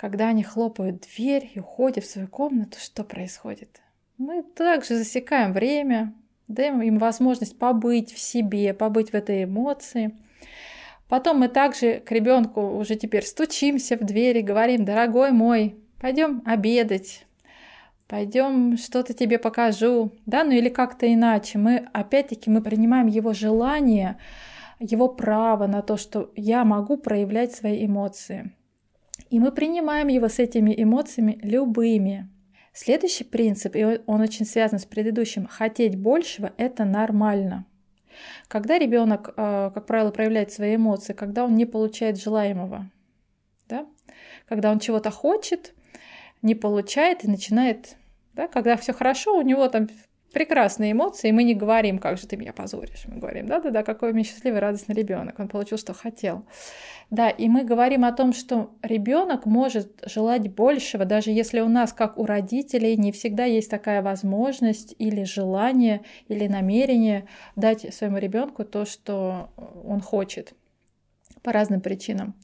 Когда 0.00 0.28
они 0.28 0.42
хлопают 0.42 1.06
дверь 1.14 1.50
и 1.52 1.60
уходят 1.60 2.04
в 2.04 2.10
свою 2.10 2.26
комнату, 2.26 2.78
что 2.80 3.04
происходит? 3.04 3.82
Мы 4.16 4.42
также 4.42 4.94
засекаем 4.96 5.52
время, 5.52 6.14
даем 6.48 6.80
им 6.80 6.96
возможность 6.96 7.58
побыть 7.58 8.10
в 8.10 8.18
себе, 8.18 8.72
побыть 8.72 9.10
в 9.10 9.14
этой 9.14 9.44
эмоции. 9.44 10.16
Потом 11.06 11.40
мы 11.40 11.48
также 11.48 12.00
к 12.00 12.12
ребенку 12.12 12.78
уже 12.78 12.96
теперь 12.96 13.26
стучимся 13.26 13.98
в 13.98 14.00
двери, 14.00 14.40
говорим, 14.40 14.86
дорогой 14.86 15.32
мой, 15.32 15.76
пойдем 16.00 16.42
обедать, 16.46 17.26
пойдем 18.08 18.78
что-то 18.78 19.12
тебе 19.12 19.38
покажу, 19.38 20.12
да, 20.24 20.44
ну 20.44 20.52
или 20.52 20.70
как-то 20.70 21.12
иначе. 21.12 21.58
Мы, 21.58 21.86
опять-таки, 21.92 22.48
мы 22.48 22.62
принимаем 22.62 23.06
его 23.06 23.34
желание, 23.34 24.16
его 24.78 25.08
право 25.08 25.66
на 25.66 25.82
то, 25.82 25.98
что 25.98 26.32
я 26.36 26.64
могу 26.64 26.96
проявлять 26.96 27.54
свои 27.54 27.84
эмоции. 27.84 28.54
И 29.30 29.38
мы 29.38 29.52
принимаем 29.52 30.08
его 30.08 30.28
с 30.28 30.40
этими 30.40 30.74
эмоциями 30.76 31.38
любыми. 31.42 32.28
Следующий 32.72 33.24
принцип, 33.24 33.76
и 33.76 34.00
он 34.06 34.20
очень 34.20 34.44
связан 34.44 34.78
с 34.78 34.86
предыдущим, 34.86 35.46
хотеть 35.46 35.96
большего– 35.96 36.52
это 36.56 36.84
нормально. 36.84 37.64
Когда 38.48 38.78
ребенок, 38.78 39.32
э, 39.36 39.70
как 39.72 39.86
правило, 39.86 40.10
проявляет 40.10 40.52
свои 40.52 40.76
эмоции, 40.76 41.12
когда 41.12 41.44
он 41.44 41.54
не 41.54 41.64
получает 41.64 42.20
желаемого, 42.20 42.90
да? 43.68 43.86
когда 44.48 44.70
он 44.70 44.80
чего-то 44.80 45.10
хочет, 45.10 45.74
не 46.42 46.54
получает 46.54 47.24
и 47.24 47.28
начинает, 47.28 47.96
да? 48.34 48.48
когда 48.48 48.76
все 48.76 48.92
хорошо, 48.92 49.36
у 49.38 49.42
него 49.42 49.68
там 49.68 49.88
прекрасные 50.32 50.92
эмоции, 50.92 51.30
мы 51.30 51.44
не 51.44 51.54
говорим, 51.54 51.98
как 51.98 52.18
же 52.18 52.26
ты 52.26 52.36
меня 52.36 52.52
позоришь. 52.52 53.04
Мы 53.06 53.18
говорим, 53.18 53.46
да-да-да, 53.46 53.82
какой 53.82 54.10
у 54.10 54.14
меня 54.14 54.24
счастливый, 54.24 54.60
радостный 54.60 54.94
ребенок, 54.94 55.38
он 55.38 55.48
получил, 55.48 55.78
что 55.78 55.92
хотел. 55.92 56.44
Да, 57.10 57.28
и 57.28 57.48
мы 57.48 57.64
говорим 57.64 58.04
о 58.04 58.12
том, 58.12 58.32
что 58.32 58.70
ребенок 58.82 59.44
может 59.44 60.00
желать 60.06 60.52
большего, 60.54 61.04
даже 61.04 61.30
если 61.30 61.60
у 61.60 61.68
нас, 61.68 61.92
как 61.92 62.18
у 62.18 62.24
родителей, 62.24 62.96
не 62.96 63.10
всегда 63.10 63.44
есть 63.44 63.68
такая 63.68 64.00
возможность 64.00 64.94
или 64.98 65.24
желание, 65.24 66.02
или 66.28 66.46
намерение 66.46 67.26
дать 67.56 67.92
своему 67.92 68.18
ребенку 68.18 68.64
то, 68.64 68.84
что 68.84 69.50
он 69.84 70.00
хочет 70.00 70.54
по 71.42 71.52
разным 71.52 71.80
причинам. 71.80 72.34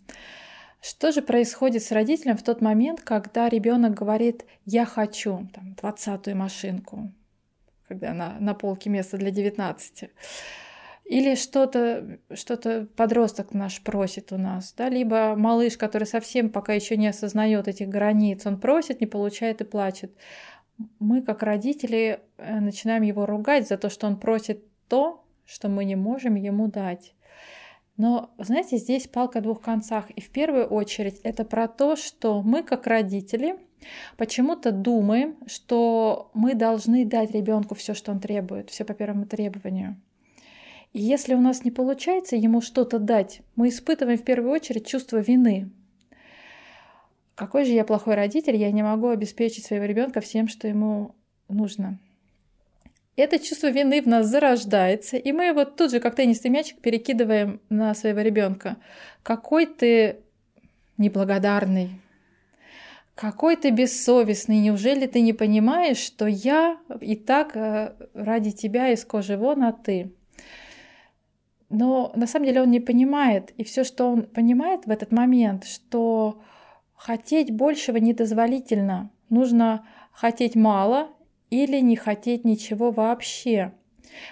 Что 0.80 1.10
же 1.10 1.22
происходит 1.22 1.82
с 1.82 1.92
родителем 1.92 2.36
в 2.36 2.42
тот 2.42 2.60
момент, 2.60 3.00
когда 3.00 3.48
ребенок 3.48 3.94
говорит 3.94 4.44
«я 4.64 4.84
хочу» 4.84 5.48
там, 5.52 5.74
20-ю 5.80 6.36
машинку, 6.36 7.12
когда 7.88 8.14
на, 8.14 8.38
на 8.40 8.54
полке 8.54 8.90
место 8.90 9.16
для 9.16 9.30
19. 9.30 10.10
Или 11.04 11.36
что-то, 11.36 12.18
что-то 12.34 12.88
подросток 12.96 13.54
наш 13.54 13.80
просит 13.80 14.32
у 14.32 14.38
нас, 14.38 14.74
да, 14.76 14.88
либо 14.88 15.36
малыш, 15.36 15.76
который 15.76 16.04
совсем 16.04 16.50
пока 16.50 16.72
еще 16.72 16.96
не 16.96 17.06
осознает 17.06 17.68
этих 17.68 17.88
границ, 17.88 18.44
он 18.44 18.58
просит, 18.58 19.00
не 19.00 19.06
получает 19.06 19.60
и 19.60 19.64
плачет. 19.64 20.12
Мы, 20.98 21.22
как 21.22 21.44
родители, 21.44 22.20
э, 22.38 22.60
начинаем 22.60 23.02
его 23.02 23.24
ругать 23.24 23.68
за 23.68 23.78
то, 23.78 23.88
что 23.88 24.08
он 24.08 24.18
просит 24.18 24.64
то, 24.88 25.24
что 25.44 25.68
мы 25.68 25.84
не 25.84 25.94
можем 25.94 26.34
ему 26.34 26.66
дать. 26.66 27.14
Но, 27.96 28.34
знаете, 28.38 28.76
здесь 28.76 29.06
палка 29.06 29.38
о 29.38 29.42
двух 29.42 29.62
концах. 29.62 30.10
И 30.10 30.20
в 30.20 30.30
первую 30.30 30.66
очередь 30.66 31.20
это 31.22 31.44
про 31.44 31.66
то, 31.68 31.96
что 31.96 32.42
мы, 32.42 32.62
как 32.62 32.86
родители, 32.86 33.56
Почему-то 34.16 34.73
думаем, 34.73 35.37
что 35.47 36.30
мы 36.35 36.54
должны 36.54 37.04
дать 37.04 37.30
ребенку 37.30 37.75
все, 37.75 37.95
что 37.95 38.12
он 38.12 38.21
требует, 38.21 38.71
все 38.71 38.85
по 38.85 38.95
первому 38.95 39.26
требованию. 39.26 39.97
И 40.92 41.00
если 41.00 41.35
у 41.35 41.40
нас 41.40 41.64
не 41.64 41.71
получается 41.71 42.37
ему 42.37 42.61
что-то 42.61 42.99
дать, 42.99 43.42
мы 43.54 43.68
испытываем 43.68 44.18
в 44.18 44.25
первую 44.25 44.52
очередь 44.52 44.87
чувство 44.87 45.18
вины. 45.18 45.71
Какой 47.35 47.66
же 47.66 47.73
я 47.73 47.85
плохой 47.85 48.14
родитель, 48.14 48.56
я 48.56 48.71
не 48.71 48.83
могу 48.83 49.09
обеспечить 49.09 49.66
своего 49.66 49.85
ребенка 49.85 50.21
всем, 50.21 50.49
что 50.49 50.66
ему 50.68 51.14
нужно. 51.49 51.99
Это 53.16 53.38
чувство 53.38 53.71
вины 53.71 54.02
в 54.02 54.06
нас 54.06 54.26
зарождается, 54.26 55.16
и 55.16 55.33
мы 55.33 55.47
его 55.47 55.64
тут 55.64 55.90
же, 55.90 56.00
как 56.00 56.14
теннисный 56.14 56.50
мячик, 56.50 56.80
перекидываем 56.80 57.61
на 57.71 57.95
своего 57.95 58.21
ребенка. 58.21 58.76
Какой 59.23 59.66
ты 59.66 60.21
неблагодарный, 60.99 62.00
какой 63.16 63.56
ты 63.56 63.70
бессовестный, 63.70 64.58
неужели 64.58 65.06
ты 65.06 65.20
не 65.23 65.32
понимаешь, 65.32 65.96
что 65.96 66.26
я 66.26 66.78
и 67.00 67.17
так 67.17 67.56
э, 67.56 67.95
ради 68.12 68.52
тебя 68.52 68.90
из 68.93 69.06
кожи 69.06 69.38
вон, 69.38 69.64
а 69.64 69.73
ты? 69.73 70.12
Но 71.71 72.12
на 72.14 72.26
самом 72.26 72.47
деле 72.47 72.60
он 72.60 72.71
не 72.71 72.78
понимает, 72.78 73.52
и 73.56 73.64
все, 73.64 73.84
что 73.84 74.12
он 74.12 74.25
понимает 74.25 74.84
в 74.84 74.90
этот 74.90 75.12
момент, 75.12 75.64
что 75.64 76.43
хотеть 76.95 77.50
большего 77.50 77.97
недозволительно. 77.97 79.10
Нужно 79.30 79.86
хотеть 80.12 80.54
мало 80.54 81.08
или 81.49 81.80
не 81.80 81.97
хотеть 81.97 82.45
ничего 82.45 82.90
вообще. 82.90 83.73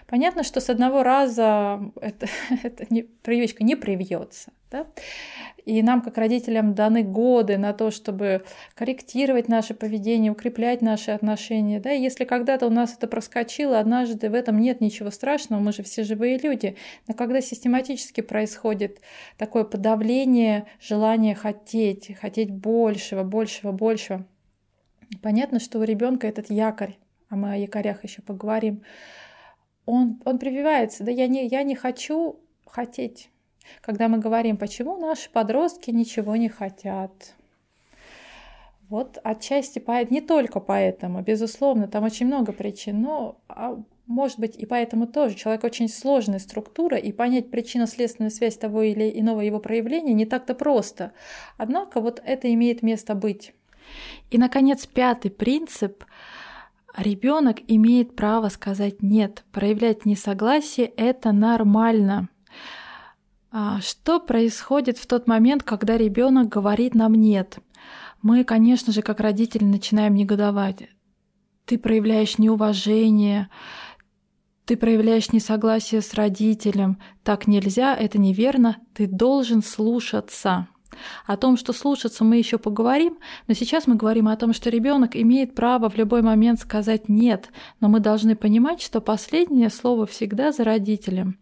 Понятно, 0.07 0.43
что 0.43 0.61
с 0.61 0.69
одного 0.69 1.03
раза 1.03 1.81
это, 2.03 2.27
эта 2.63 2.87
привычка 3.23 3.65
не 3.65 3.77
привьется. 3.77 4.53
Да? 4.75 4.87
И 5.67 5.83
нам, 5.85 6.03
как 6.03 6.19
родителям, 6.19 6.75
даны 6.75 7.05
годы 7.05 7.59
на 7.59 7.73
то, 7.73 7.93
чтобы 7.93 8.45
корректировать 8.75 9.47
наше 9.49 9.73
поведение, 9.73 10.33
укреплять 10.33 10.83
наши 10.83 11.13
отношения. 11.13 11.79
Да? 11.79 11.93
И 11.93 12.03
если 12.03 12.25
когда-то 12.25 12.67
у 12.67 12.71
нас 12.71 12.97
это 12.97 13.07
проскочило, 13.07 13.79
однажды 13.79 14.29
в 14.29 14.35
этом 14.35 14.59
нет 14.59 14.81
ничего 14.81 15.11
страшного, 15.11 15.61
мы 15.61 15.73
же 15.73 15.85
все 15.85 16.03
живые 16.03 16.39
люди. 16.39 16.77
Но 17.07 17.15
когда 17.15 17.41
систематически 17.41 18.21
происходит 18.21 19.01
такое 19.39 19.63
подавление, 19.63 20.67
желание 20.81 21.37
хотеть, 21.37 22.17
хотеть 22.21 22.51
большего, 22.51 23.23
большего, 23.23 23.71
большего, 23.71 24.27
понятно, 25.23 25.61
что 25.61 25.79
у 25.79 25.85
ребенка 25.85 26.27
этот 26.27 26.51
якорь, 26.51 26.97
а 27.29 27.37
мы 27.37 27.53
о 27.53 27.57
якорях 27.57 28.03
еще 28.03 28.23
поговорим, 28.23 28.83
он, 29.87 30.21
он 30.25 30.39
прививается, 30.39 31.05
да, 31.05 31.13
я 31.13 31.29
не, 31.29 31.47
я 31.47 31.63
не 31.63 31.77
хочу 31.77 32.41
хотеть. 32.67 33.31
Когда 33.81 34.09
мы 34.09 34.19
говорим, 34.19 34.57
почему 34.57 34.97
наши 34.97 35.31
подростки 35.31 35.91
ничего 35.91 36.37
не 36.37 36.49
хотят. 36.49 37.35
Вот 38.89 39.19
отчасти 39.25 39.83
не 40.11 40.21
только 40.21 40.61
поэтому, 40.61 41.23
безусловно, 41.23 41.89
там 41.89 42.05
очень 42.05 42.27
много 42.27 42.53
причин, 42.53 43.01
но 43.01 43.41
а, 43.49 43.83
может 44.07 44.39
быть 44.39 44.57
и 44.57 44.67
поэтому 44.67 45.07
тоже. 45.07 45.35
Человек 45.35 45.65
очень 45.65 45.89
сложная 45.89 46.39
структура, 46.39 46.97
и 46.99 47.11
понять 47.11 47.51
причинно-следственную 47.51 48.31
связь 48.31 48.57
того 48.57 48.83
или 48.83 49.11
иного 49.19 49.41
его 49.41 49.59
проявления 49.59 50.13
не 50.13 50.27
так-то 50.27 50.55
просто. 50.55 51.13
Однако 51.57 52.01
вот 52.01 52.23
это 52.25 52.53
имеет 52.53 52.83
место 52.83 53.15
быть. 53.15 53.55
И, 54.31 54.39
наконец, 54.39 54.87
пятый 54.87 55.31
принцип 55.31 56.05
Ребенок 56.97 57.59
имеет 57.67 58.15
право 58.15 58.49
сказать 58.49 59.03
нет, 59.03 59.45
проявлять 59.51 60.07
несогласие– 60.07 60.87
это 60.97 61.33
нормально. 61.33 62.29
А 63.57 63.81
что 63.81 64.19
происходит 64.19 64.99
в 64.99 65.07
тот 65.07 65.29
момент, 65.29 65.63
когда 65.63 65.97
ребенок 65.97 66.49
говорит 66.49 66.97
нам 66.97 67.15
нет? 67.15 67.59
Мы, 68.21 68.43
конечно 68.43 68.93
же, 68.93 69.01
как 69.01 69.21
родители 69.21 69.63
начинаем 69.63 70.17
негодовать. 70.17 70.89
Ты 71.65 71.79
проявляешь 71.79 72.39
неуважение, 72.39 73.49
ты 74.67 74.77
проявляешь 74.77 75.31
несогласие 75.31 76.01
с 76.01 76.15
родителем. 76.15 76.99
Так 77.23 77.47
нельзя, 77.47 77.95
это 77.95 78.19
неверно, 78.19 78.79
ты 78.93 79.07
должен 79.07 79.63
слушаться. 79.63 80.67
О 81.25 81.37
том, 81.37 81.57
что 81.57 81.73
слушаться, 81.73 82.25
мы 82.25 82.39
еще 82.39 82.59
поговорим, 82.59 83.19
но 83.47 83.55
сейчас 83.55 83.87
мы 83.87 83.95
говорим 83.95 84.27
о 84.27 84.37
том, 84.37 84.53
что 84.53 84.69
ребенок 84.69 85.15
имеет 85.15 85.55
право 85.55 85.89
в 85.89 85.97
любой 85.97 86.23
момент 86.23 86.59
сказать 86.59 87.09
нет, 87.09 87.51
но 87.79 87.87
мы 87.87 88.01
должны 88.01 88.35
понимать, 88.35 88.83
что 88.83 89.01
последнее 89.01 89.71
слово 89.71 90.07
всегда 90.07 90.51
за 90.51 90.65
родителем. 90.65 91.39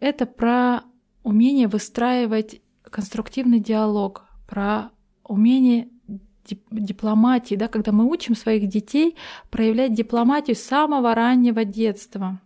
Это 0.00 0.26
про 0.26 0.82
умение 1.24 1.66
выстраивать 1.66 2.60
конструктивный 2.84 3.58
диалог, 3.58 4.24
про 4.46 4.90
умение 5.24 5.88
дипломатии, 6.70 7.54
да, 7.56 7.66
когда 7.66 7.90
мы 7.90 8.04
учим 8.04 8.36
своих 8.36 8.68
детей 8.68 9.16
проявлять 9.50 9.94
дипломатию 9.94 10.54
с 10.54 10.60
самого 10.60 11.14
раннего 11.14 11.64
детства. 11.64 12.40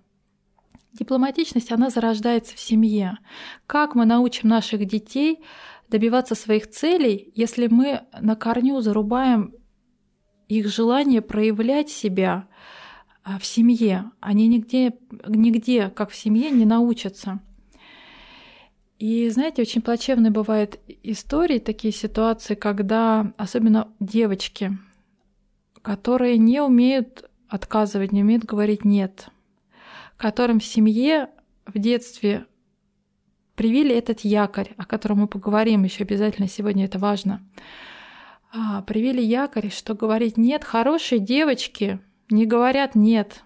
Дипломатичность, 0.92 1.72
она 1.72 1.90
зарождается 1.90 2.56
в 2.56 2.60
семье. 2.60 3.18
Как 3.66 3.94
мы 3.94 4.06
научим 4.06 4.48
наших 4.48 4.86
детей 4.86 5.40
добиваться 5.90 6.34
своих 6.34 6.70
целей, 6.70 7.32
если 7.34 7.66
мы 7.66 8.02
на 8.18 8.36
корню 8.36 8.80
зарубаем 8.80 9.52
их 10.48 10.68
желание 10.68 11.20
проявлять 11.20 11.90
себя 11.90 12.48
а, 13.22 13.38
в 13.38 13.44
семье. 13.44 14.10
Они 14.20 14.46
нигде, 14.48 14.94
нигде, 15.26 15.90
как 15.90 16.10
в 16.10 16.16
семье, 16.16 16.50
не 16.50 16.64
научатся. 16.64 17.40
И 18.98 19.28
знаете, 19.28 19.62
очень 19.62 19.80
плачевные 19.80 20.32
бывают 20.32 20.80
истории, 21.02 21.58
такие 21.58 21.92
ситуации, 21.92 22.54
когда 22.54 23.32
особенно 23.36 23.92
девочки, 24.00 24.76
которые 25.82 26.36
не 26.36 26.60
умеют 26.60 27.30
отказывать, 27.48 28.12
не 28.12 28.22
умеют 28.22 28.44
говорить 28.44 28.84
нет, 28.84 29.28
которым 30.16 30.58
в 30.58 30.64
семье 30.64 31.30
в 31.64 31.78
детстве 31.78 32.46
привили 33.54 33.94
этот 33.94 34.20
якорь, 34.20 34.74
о 34.76 34.84
котором 34.84 35.18
мы 35.18 35.28
поговорим 35.28 35.84
еще 35.84 36.02
обязательно 36.04 36.48
сегодня, 36.48 36.84
это 36.84 36.98
важно. 36.98 37.40
А, 38.52 38.82
привили 38.82 39.20
якорь, 39.20 39.70
что 39.70 39.94
говорить 39.94 40.36
нет, 40.36 40.64
хорошие 40.64 41.20
девочки 41.20 42.00
не 42.30 42.46
говорят 42.46 42.94
нет 42.94 43.44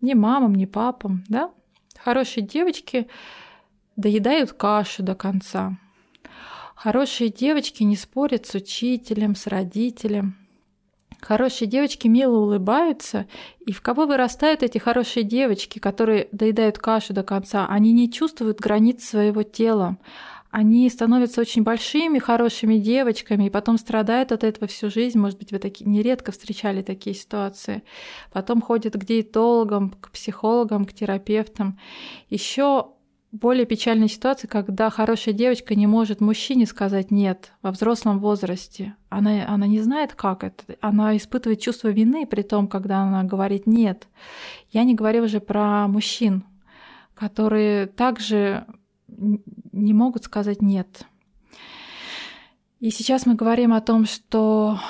ни 0.00 0.14
мамам, 0.14 0.54
ни 0.54 0.64
папам, 0.64 1.24
да? 1.28 1.52
Хорошие 1.98 2.44
девочки 2.46 3.06
доедают 3.96 4.52
кашу 4.52 5.02
до 5.02 5.14
конца. 5.14 5.76
Хорошие 6.74 7.30
девочки 7.30 7.82
не 7.82 7.96
спорят 7.96 8.46
с 8.46 8.54
учителем, 8.54 9.34
с 9.34 9.46
родителем. 9.46 10.36
Хорошие 11.20 11.68
девочки 11.68 12.08
мило 12.08 12.38
улыбаются, 12.38 13.26
и 13.66 13.72
в 13.72 13.82
кого 13.82 14.06
вырастают 14.06 14.62
эти 14.62 14.78
хорошие 14.78 15.22
девочки, 15.22 15.78
которые 15.78 16.28
доедают 16.32 16.78
кашу 16.78 17.12
до 17.12 17.22
конца? 17.22 17.66
Они 17.66 17.92
не 17.92 18.10
чувствуют 18.10 18.58
границ 18.58 19.04
своего 19.04 19.42
тела. 19.42 19.98
Они 20.50 20.88
становятся 20.88 21.42
очень 21.42 21.62
большими, 21.62 22.18
хорошими 22.18 22.76
девочками, 22.76 23.44
и 23.44 23.50
потом 23.50 23.78
страдают 23.78 24.32
от 24.32 24.42
этого 24.42 24.66
всю 24.66 24.90
жизнь. 24.90 25.18
Может 25.18 25.38
быть, 25.38 25.52
вы 25.52 25.58
таки, 25.58 25.84
нередко 25.84 26.32
встречали 26.32 26.82
такие 26.82 27.14
ситуации. 27.14 27.82
Потом 28.32 28.60
ходят 28.60 28.94
к 28.94 29.04
диетологам, 29.04 29.90
к 29.90 30.10
психологам, 30.10 30.86
к 30.86 30.92
терапевтам. 30.92 31.78
Еще 32.30 32.88
более 33.32 33.64
печальная 33.64 34.08
ситуация, 34.08 34.48
когда 34.48 34.90
хорошая 34.90 35.34
девочка 35.34 35.74
не 35.74 35.86
может 35.86 36.20
мужчине 36.20 36.66
сказать 36.66 37.10
«нет» 37.10 37.52
во 37.62 37.70
взрослом 37.70 38.18
возрасте. 38.18 38.96
Она, 39.08 39.46
она 39.48 39.66
не 39.66 39.80
знает, 39.80 40.14
как 40.14 40.42
это. 40.42 40.64
Она 40.80 41.16
испытывает 41.16 41.60
чувство 41.60 41.88
вины 41.88 42.26
при 42.26 42.42
том, 42.42 42.66
когда 42.66 43.02
она 43.02 43.22
говорит 43.22 43.66
«нет». 43.66 44.08
Я 44.70 44.84
не 44.84 44.94
говорю 44.94 45.24
уже 45.24 45.40
про 45.40 45.86
мужчин, 45.86 46.44
которые 47.14 47.86
также 47.86 48.66
не 49.08 49.92
могут 49.94 50.24
сказать 50.24 50.60
«нет». 50.60 51.04
И 52.80 52.90
сейчас 52.90 53.26
мы 53.26 53.34
говорим 53.34 53.74
о 53.74 53.80
том, 53.80 54.06
что 54.06 54.80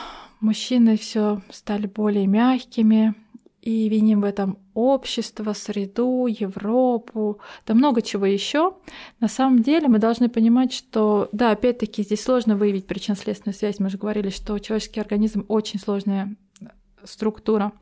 мужчины 0.40 0.96
все 0.96 1.42
стали 1.50 1.86
более 1.86 2.26
мягкими, 2.26 3.14
и 3.62 3.88
виним 3.88 4.22
в 4.22 4.24
этом 4.24 4.58
общество, 4.80 5.52
среду, 5.52 6.26
Европу, 6.26 7.40
да 7.66 7.74
много 7.74 8.02
чего 8.02 8.26
еще. 8.26 8.74
На 9.20 9.28
самом 9.28 9.62
деле 9.62 9.88
мы 9.88 9.98
должны 9.98 10.28
понимать, 10.28 10.72
что, 10.72 11.28
да, 11.32 11.50
опять-таки 11.50 12.02
здесь 12.02 12.22
сложно 12.22 12.56
выявить 12.56 12.86
причинно-следственную 12.86 13.54
связь. 13.54 13.78
Мы 13.78 13.90
же 13.90 13.98
говорили, 13.98 14.30
что 14.30 14.58
человеческий 14.58 15.00
организм 15.00 15.44
очень 15.48 15.78
сложная 15.78 16.36
структура. 17.04 17.72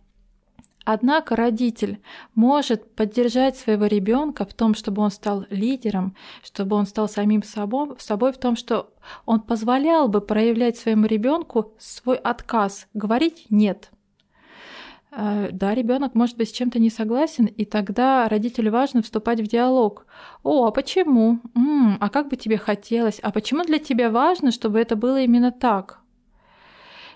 Однако 0.85 1.37
родитель 1.37 2.01
может 2.35 2.95
поддержать 2.95 3.59
своего 3.59 3.85
ребенка 3.87 4.47
в 4.47 4.55
том, 4.55 4.75
чтобы 4.75 5.03
он 5.03 5.11
стал 5.11 5.45
лидером, 5.51 6.17
чтобы 6.43 6.77
он 6.77 6.87
стал 6.87 7.11
самим 7.11 7.43
собой, 7.43 7.97
собой 7.99 8.33
в 8.33 8.39
том, 8.39 8.57
что 8.57 8.91
он 9.27 9.41
позволял 9.41 10.09
бы 10.09 10.23
проявлять 10.23 10.79
своему 10.79 11.05
ребенку 11.05 11.75
свой 11.79 12.17
отказ, 12.17 12.87
говорить 12.95 13.47
нет– 13.51 13.91
Э, 13.98 13.98
да, 15.11 15.75
ребенок 15.75 16.15
может 16.15 16.37
быть 16.37 16.51
с 16.51 16.53
чем-то 16.53 16.79
не 16.79 16.91
согласен, 16.91 17.47
и 17.47 17.65
тогда 17.65 18.29
родителю 18.29 18.73
важно 18.73 19.03
вступать 19.03 19.41
в 19.41 19.47
диалог. 19.47 20.07
О, 20.43 20.67
а 20.67 20.71
почему? 20.71 21.41
М-м, 21.55 21.97
а 22.01 22.09
как 22.11 22.29
бы 22.29 22.37
тебе 22.37 22.59
хотелось? 22.59 23.19
А 23.21 23.31
почему 23.31 23.65
для 23.65 23.79
тебя 23.79 24.11
важно, 24.11 24.51
чтобы 24.51 24.79
это 24.79 24.97
было 24.97 25.21
именно 25.21 25.51
так? 25.51 26.01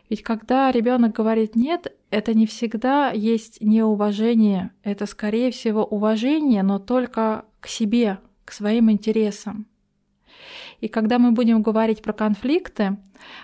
Ведь 0.09 0.23
когда 0.23 0.71
ребенок 0.71 1.13
говорит 1.13 1.55
нет, 1.57 1.95
это 2.11 2.35
не 2.35 2.47
всегда 2.47 3.11
есть 3.13 3.61
неуважение, 3.61 4.71
это 4.83 5.07
скорее 5.07 5.51
всего 5.51 5.85
уважение, 5.85 6.63
но 6.63 6.79
только 6.79 7.47
к 7.61 7.67
себе, 7.67 8.19
к 8.45 8.53
своим 8.53 8.91
интересам. 8.91 9.67
И 10.81 10.89
когда 10.89 11.19
мы 11.19 11.33
будем 11.33 11.63
говорить 11.63 12.03
про 12.03 12.13
конфликты, 12.13 12.99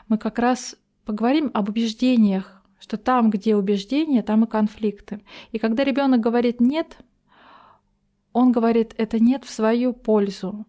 мы 0.09 0.19
как 0.19 0.39
раз 0.39 0.77
поговорим 1.05 1.51
об 1.55 1.69
убеждениях, 1.69 2.58
что 2.79 2.97
там, 2.97 3.31
где 3.31 3.57
убеждения, 3.57 4.23
там 4.23 4.45
и 4.45 4.49
конфликты. 4.49 5.21
И 5.53 5.59
когда 5.59 5.85
ребенок 5.85 6.21
говорит 6.21 6.61
нет, 6.61 6.99
он 8.33 8.53
говорит 8.53 8.95
это 8.99 9.19
нет 9.19 9.45
в 9.45 9.51
свою 9.51 9.93
пользу. 9.93 10.67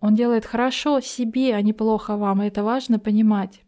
Он 0.00 0.14
делает 0.14 0.44
хорошо 0.44 1.00
себе, 1.00 1.54
а 1.54 1.62
не 1.62 1.72
плохо 1.72 2.16
вам, 2.16 2.42
и 2.42 2.46
это 2.46 2.62
важно 2.62 2.98
понимать. 2.98 3.62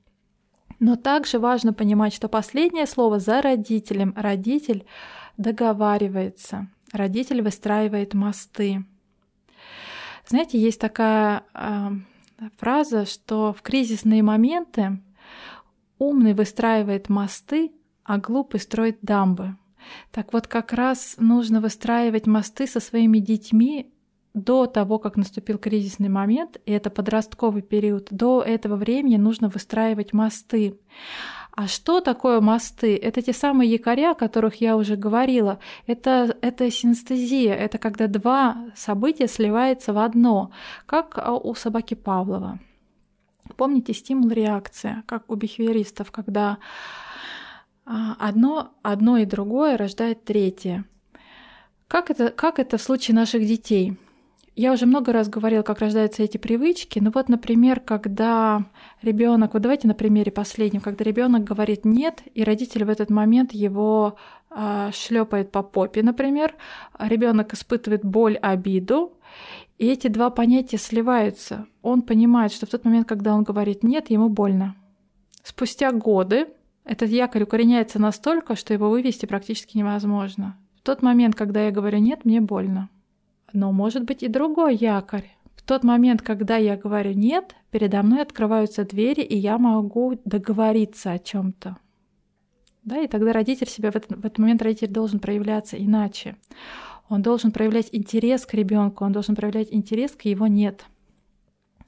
Но 0.78 0.96
также 0.96 1.38
важно 1.38 1.72
понимать, 1.72 2.12
что 2.12 2.28
последнее 2.28 2.86
слово 2.86 3.18
за 3.18 3.40
родителем. 3.40 4.12
Родитель 4.14 4.84
договаривается, 5.38 6.68
родитель 6.92 7.42
выстраивает 7.42 8.12
мосты. 8.12 8.84
Знаете, 10.28 10.58
есть 10.58 10.80
такая 10.80 11.44
э, 11.54 11.90
фраза, 12.58 13.06
что 13.06 13.52
в 13.52 13.62
кризисные 13.62 14.22
моменты 14.22 14.98
Умный 15.98 16.34
выстраивает 16.34 17.08
мосты, 17.08 17.72
а 18.04 18.18
глупый 18.18 18.60
строит 18.60 18.98
дамбы. 19.02 19.56
Так 20.10 20.32
вот, 20.32 20.46
как 20.46 20.72
раз 20.72 21.16
нужно 21.18 21.60
выстраивать 21.60 22.26
мосты 22.26 22.66
со 22.66 22.80
своими 22.80 23.18
детьми 23.18 23.92
до 24.34 24.66
того, 24.66 24.98
как 24.98 25.16
наступил 25.16 25.56
кризисный 25.58 26.10
момент, 26.10 26.60
и 26.66 26.72
это 26.72 26.90
подростковый 26.90 27.62
период, 27.62 28.08
до 28.10 28.42
этого 28.42 28.76
времени 28.76 29.16
нужно 29.16 29.48
выстраивать 29.48 30.12
мосты. 30.12 30.78
А 31.52 31.68
что 31.68 32.02
такое 32.02 32.42
мосты? 32.42 32.98
Это 32.98 33.22
те 33.22 33.32
самые 33.32 33.70
якоря, 33.70 34.10
о 34.10 34.14
которых 34.14 34.60
я 34.60 34.76
уже 34.76 34.96
говорила. 34.96 35.58
Это, 35.86 36.36
это 36.42 36.70
синестезия, 36.70 37.54
это 37.54 37.78
когда 37.78 38.08
два 38.08 38.66
события 38.74 39.26
сливаются 39.26 39.94
в 39.94 39.98
одно, 39.98 40.50
как 40.84 41.18
у 41.42 41.54
собаки 41.54 41.94
Павлова. 41.94 42.58
Помните 43.56 43.92
стимул-реакция, 43.92 45.04
как 45.06 45.30
у 45.30 45.34
бихевиористов, 45.34 46.10
когда 46.10 46.58
а, 47.84 48.16
одно, 48.18 48.72
одно 48.82 49.18
и 49.18 49.24
другое 49.24 49.76
рождает 49.76 50.24
третье. 50.24 50.84
Как 51.88 52.10
это, 52.10 52.30
как 52.30 52.58
это 52.58 52.78
в 52.78 52.82
случае 52.82 53.14
наших 53.14 53.46
детей? 53.46 53.96
Я 54.56 54.72
уже 54.72 54.86
много 54.86 55.12
раз 55.12 55.28
говорила, 55.28 55.62
как 55.62 55.80
рождаются 55.80 56.22
эти 56.22 56.38
привычки. 56.38 56.98
Ну 56.98 57.10
вот, 57.14 57.28
например, 57.28 57.78
когда 57.78 58.64
ребенок, 59.02 59.52
вот 59.52 59.62
давайте 59.62 59.86
на 59.86 59.94
примере 59.94 60.32
последнем, 60.32 60.80
когда 60.80 61.04
ребенок 61.04 61.44
говорит 61.44 61.84
нет, 61.84 62.22
и 62.34 62.42
родитель 62.42 62.86
в 62.86 62.88
этот 62.88 63.10
момент 63.10 63.52
его 63.52 64.16
э, 64.50 64.90
шлепает 64.94 65.52
по 65.52 65.62
попе, 65.62 66.02
например, 66.02 66.54
ребенок 66.98 67.52
испытывает 67.52 68.02
боль, 68.02 68.36
обиду, 68.36 69.12
и 69.78 69.86
эти 69.88 70.08
два 70.08 70.30
понятия 70.30 70.78
сливаются. 70.78 71.66
Он 71.82 72.02
понимает, 72.02 72.52
что 72.52 72.66
в 72.66 72.70
тот 72.70 72.84
момент, 72.84 73.06
когда 73.06 73.34
он 73.34 73.42
говорит 73.42 73.82
«нет», 73.82 74.10
ему 74.10 74.28
больно. 74.28 74.74
Спустя 75.42 75.92
годы 75.92 76.48
этот 76.84 77.10
якорь 77.10 77.42
укореняется 77.42 77.98
настолько, 77.98 78.56
что 78.56 78.72
его 78.72 78.88
вывести 78.88 79.26
практически 79.26 79.76
невозможно. 79.76 80.56
В 80.80 80.82
тот 80.82 81.02
момент, 81.02 81.34
когда 81.34 81.64
я 81.64 81.70
говорю 81.70 81.98
«нет», 81.98 82.24
мне 82.24 82.40
больно. 82.40 82.88
Но 83.52 83.72
может 83.72 84.04
быть 84.04 84.22
и 84.22 84.28
другой 84.28 84.76
якорь. 84.76 85.30
В 85.56 85.62
тот 85.62 85.84
момент, 85.84 86.22
когда 86.22 86.56
я 86.56 86.76
говорю 86.76 87.12
«нет», 87.12 87.54
передо 87.70 88.02
мной 88.02 88.22
открываются 88.22 88.84
двери, 88.84 89.22
и 89.22 89.36
я 89.36 89.58
могу 89.58 90.18
договориться 90.24 91.12
о 91.12 91.18
чем 91.18 91.52
то 91.52 91.76
Да, 92.84 93.00
и 93.00 93.08
тогда 93.08 93.32
родитель 93.32 93.68
себя 93.68 93.90
в 93.90 93.96
этот, 93.96 94.16
в 94.16 94.24
этот 94.24 94.38
момент 94.38 94.62
родитель 94.62 94.88
должен 94.88 95.18
проявляться 95.18 95.76
иначе. 95.76 96.36
Он 97.08 97.22
должен 97.22 97.52
проявлять 97.52 97.88
интерес 97.92 98.46
к 98.46 98.54
ребенку, 98.54 99.04
он 99.04 99.12
должен 99.12 99.36
проявлять 99.36 99.68
интерес 99.70 100.12
к 100.12 100.22
его 100.22 100.46
нет. 100.46 100.86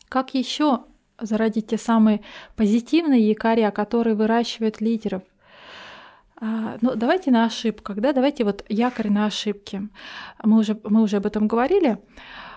Как 0.08 0.34
еще 0.34 0.84
зародить 1.20 1.68
те 1.68 1.78
самые 1.78 2.20
позитивные 2.56 3.28
якоря, 3.28 3.70
которые 3.70 4.14
выращивают 4.14 4.80
лидеров? 4.80 5.22
А, 6.40 6.78
ну, 6.80 6.94
давайте 6.94 7.32
на 7.32 7.44
ошибках, 7.46 7.96
да, 7.96 8.12
давайте 8.12 8.44
вот 8.44 8.64
якорь 8.68 9.10
на 9.10 9.26
ошибке. 9.26 9.88
Мы 10.44 10.58
уже, 10.58 10.80
мы 10.84 11.02
уже 11.02 11.16
об 11.16 11.26
этом 11.26 11.48
говорили. 11.48 11.98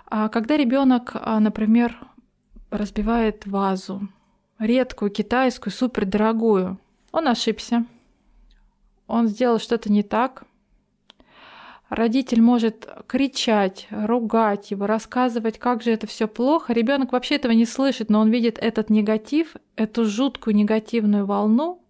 А 0.06 0.30
когда 0.30 0.56
ребенок, 0.56 1.12
а, 1.16 1.40
например, 1.40 1.98
разбивает 2.70 3.48
вазу, 3.48 4.08
редкую, 4.60 5.10
китайскую, 5.10 5.74
супердорогую, 5.74 6.78
он 7.12 7.28
ошибся, 7.28 7.86
он 9.08 9.28
сделал 9.28 9.60
что-то 9.60 9.92
не 9.92 10.04
так, 10.04 10.46
Родитель 11.92 12.42
может 12.42 12.88
кричать, 13.06 13.86
ругать 13.92 14.72
его, 14.72 14.88
рассказывать, 14.88 15.60
как 15.60 15.84
же 15.84 15.92
это 15.92 16.08
все 16.08 16.26
плохо. 16.26 16.72
Ребенок 16.72 17.12
вообще 17.12 17.36
этого 17.36 17.52
не 17.52 17.66
слышит, 17.66 18.10
но 18.10 18.22
он 18.22 18.30
видит 18.30 18.58
этот 18.60 18.90
негатив, 18.90 19.58
эту 19.76 20.06
жуткую 20.06 20.56
негативную 20.56 21.26
волну, 21.26 21.84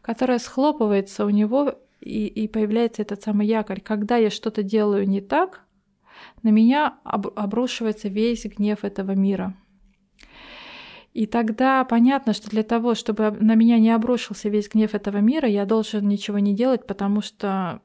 которая 0.00 0.38
схлопывается 0.38 1.26
у 1.26 1.28
него, 1.28 1.74
и, 2.00 2.28
и 2.28 2.48
появляется 2.48 3.02
этот 3.02 3.20
самый 3.20 3.46
якорь. 3.46 3.82
Когда 3.82 4.16
я 4.16 4.30
что-то 4.30 4.62
делаю 4.62 5.06
не 5.06 5.20
так, 5.20 5.66
на 6.42 6.48
меня 6.48 6.94
об, 7.04 7.26
обрушивается 7.38 8.08
весь 8.08 8.46
гнев 8.46 8.84
этого 8.84 9.12
мира. 9.12 9.54
И 11.12 11.26
тогда 11.26 11.84
понятно, 11.84 12.32
что 12.32 12.48
для 12.48 12.62
того, 12.62 12.94
чтобы 12.94 13.32
на 13.38 13.54
меня 13.54 13.78
не 13.78 13.90
обрушился 13.90 14.48
весь 14.48 14.70
гнев 14.70 14.94
этого 14.94 15.18
мира, 15.18 15.46
я 15.46 15.66
должен 15.66 16.08
ничего 16.08 16.38
не 16.38 16.54
делать, 16.54 16.86
потому 16.86 17.20
что 17.20 17.82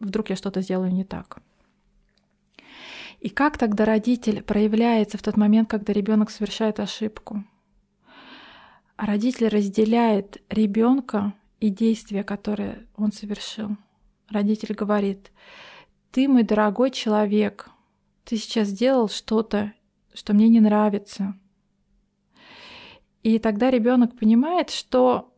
вдруг 0.00 0.30
я 0.30 0.36
что-то 0.36 0.60
сделаю 0.60 0.92
не 0.92 1.04
так. 1.04 1.40
И 3.20 3.30
как 3.30 3.58
тогда 3.58 3.84
родитель 3.84 4.42
проявляется 4.42 5.18
в 5.18 5.22
тот 5.22 5.36
момент, 5.36 5.68
когда 5.68 5.92
ребенок 5.92 6.30
совершает 6.30 6.78
ошибку? 6.78 7.44
А 8.96 9.06
родитель 9.06 9.48
разделяет 9.48 10.42
ребенка 10.48 11.34
и 11.60 11.70
действия, 11.70 12.22
которые 12.22 12.86
он 12.96 13.12
совершил. 13.12 13.76
Родитель 14.28 14.74
говорит, 14.74 15.32
ты 16.12 16.28
мой 16.28 16.42
дорогой 16.42 16.90
человек, 16.90 17.70
ты 18.24 18.36
сейчас 18.36 18.68
сделал 18.68 19.08
что-то, 19.08 19.72
что 20.12 20.34
мне 20.34 20.48
не 20.48 20.60
нравится. 20.60 21.34
И 23.22 23.38
тогда 23.38 23.70
ребенок 23.70 24.16
понимает, 24.16 24.70
что 24.70 25.34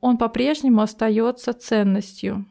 он 0.00 0.18
по-прежнему 0.18 0.82
остается 0.82 1.52
ценностью, 1.52 2.46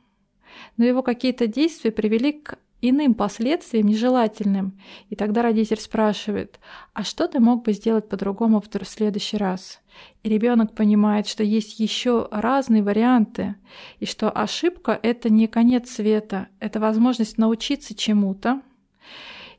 но 0.78 0.86
его 0.86 1.04
какие-то 1.04 1.48
действия 1.48 1.91
привели 1.91 2.34
к 2.34 2.58
иным 2.82 3.15
последствиям, 3.15 3.88
нежелательным. 3.88 4.80
И 5.10 5.15
тогда 5.15 5.41
родитель 5.41 5.80
спрашивает, 5.80 6.60
а 6.93 7.04
что 7.04 7.28
ты 7.28 7.39
мог 7.39 7.63
бы 7.63 7.74
сделать 7.74 8.08
по-другому 8.08 8.62
в 8.62 8.67
следующий 8.86 9.38
раз? 9.38 9.82
И 10.24 10.30
ребенок 10.30 10.76
понимает, 10.76 11.28
что 11.28 11.43
есть 11.43 11.80
еще 11.80 12.28
разные 12.32 12.84
варианты, 12.84 13.56
и 14.00 14.06
что 14.06 14.30
ошибка— 14.30 14.98
это 15.02 15.30
не 15.30 15.48
конец 15.48 15.89
света, 15.89 16.50
это 16.60 16.80
возможность 16.80 17.38
научиться 17.38 17.96
чему-то. 17.96 18.62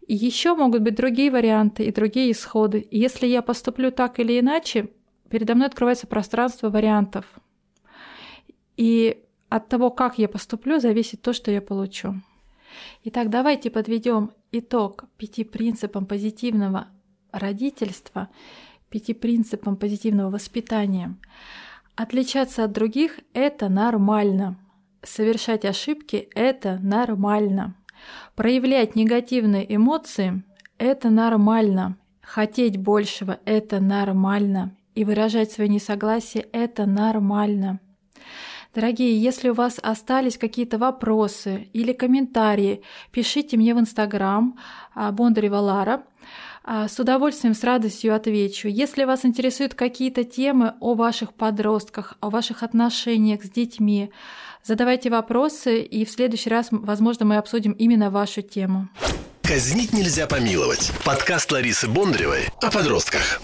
И 0.07 0.15
еще 0.15 0.55
могут 0.55 0.83
быть 0.83 0.95
другие 0.95 1.31
варианты 1.31 1.85
и 1.85 1.93
другие 1.93 2.31
исходы. 2.31 2.79
И 2.79 2.99
если 2.99 3.27
я 3.27 3.43
поступлю 3.43 3.91
так 3.91 4.19
или 4.21 4.39
иначе, 4.39 4.89
передо 5.29 5.55
мной 5.55 5.67
открывается 5.67 6.07
пространство 6.07 6.71
вариантов. 6.71 7.27
И 8.77 9.25
от 9.49 9.69
того, 9.69 9.91
как 9.91 10.19
я 10.19 10.29
поступлю, 10.29 10.79
зависит 10.81 11.23
то, 11.23 11.33
что 11.33 11.51
я 11.51 11.61
получу. 11.61 12.15
Итак, 13.05 13.31
давайте 13.31 13.71
подведем 13.71 14.33
итог 14.53 15.05
пяти 15.17 15.45
принципам 15.45 16.07
позитивного 16.07 16.89
родительства, 17.33 18.29
пяти 18.91 19.15
принципам 19.15 19.77
позитивного 19.77 20.31
воспитания. 20.31 21.17
Отличаться 21.97 22.65
от 22.65 22.73
других– 22.73 23.21
это 23.33 23.69
нормально. 23.69 24.59
Совершать 25.03 25.65
ошибки– 25.65 26.29
это 26.35 26.79
нормально. 26.83 27.75
Проявлять 28.37 28.95
негативные 28.95 29.75
эмоции– 29.75 30.45
это 30.79 31.11
нормально. 31.11 31.97
Хотеть 32.21 32.77
большего– 32.77 33.41
это 33.45 33.81
нормально. 33.81 34.77
И 34.95 35.05
выражать 35.05 35.51
свое 35.51 35.69
несогласие– 35.69 36.47
это 36.53 36.87
нормально. 36.87 37.81
Дорогие, 38.75 39.21
если 39.21 39.49
у 39.49 39.55
вас 39.55 39.79
остались 39.83 40.37
какие-то 40.37 40.79
вопросы 40.79 41.69
или 41.73 41.93
комментарии, 41.93 42.83
пишите 43.11 43.57
мне 43.57 43.75
в 43.75 43.81
Инстаграм 43.81 44.59
а, 44.95 45.11
Бондарева 45.11 45.57
Лара. 45.57 46.03
А, 46.65 46.87
с 46.87 47.01
удовольствием, 47.01 47.55
с 47.55 47.65
радостью 47.65 48.15
отвечу. 48.15 48.69
Если 48.69 49.05
вас 49.05 49.25
интересуют 49.25 49.73
какие-то 49.75 50.23
темы 50.23 50.75
о 50.81 50.95
ваших 50.95 51.33
подростках, 51.33 52.19
о 52.21 52.29
ваших 52.29 52.63
отношениях 52.63 53.43
с 53.43 53.49
детьми, 53.49 54.11
задавайте 54.63 55.09
вопросы, 55.09 55.81
и 55.81 56.05
в 56.05 56.11
следующий 56.11 56.51
раз, 56.51 56.69
возможно, 56.71 57.25
мы 57.25 57.39
обсудим 57.39 57.73
именно 57.73 58.11
вашу 58.11 58.43
тему. 58.43 58.89
Казнить 59.43 59.95
нельзя 59.95 60.27
помиловать. 60.27 60.93
Подкаст 61.07 61.51
Ларисы 61.53 61.89
Бондаревой 61.89 62.49
о 62.61 62.71
подростках. 62.71 63.41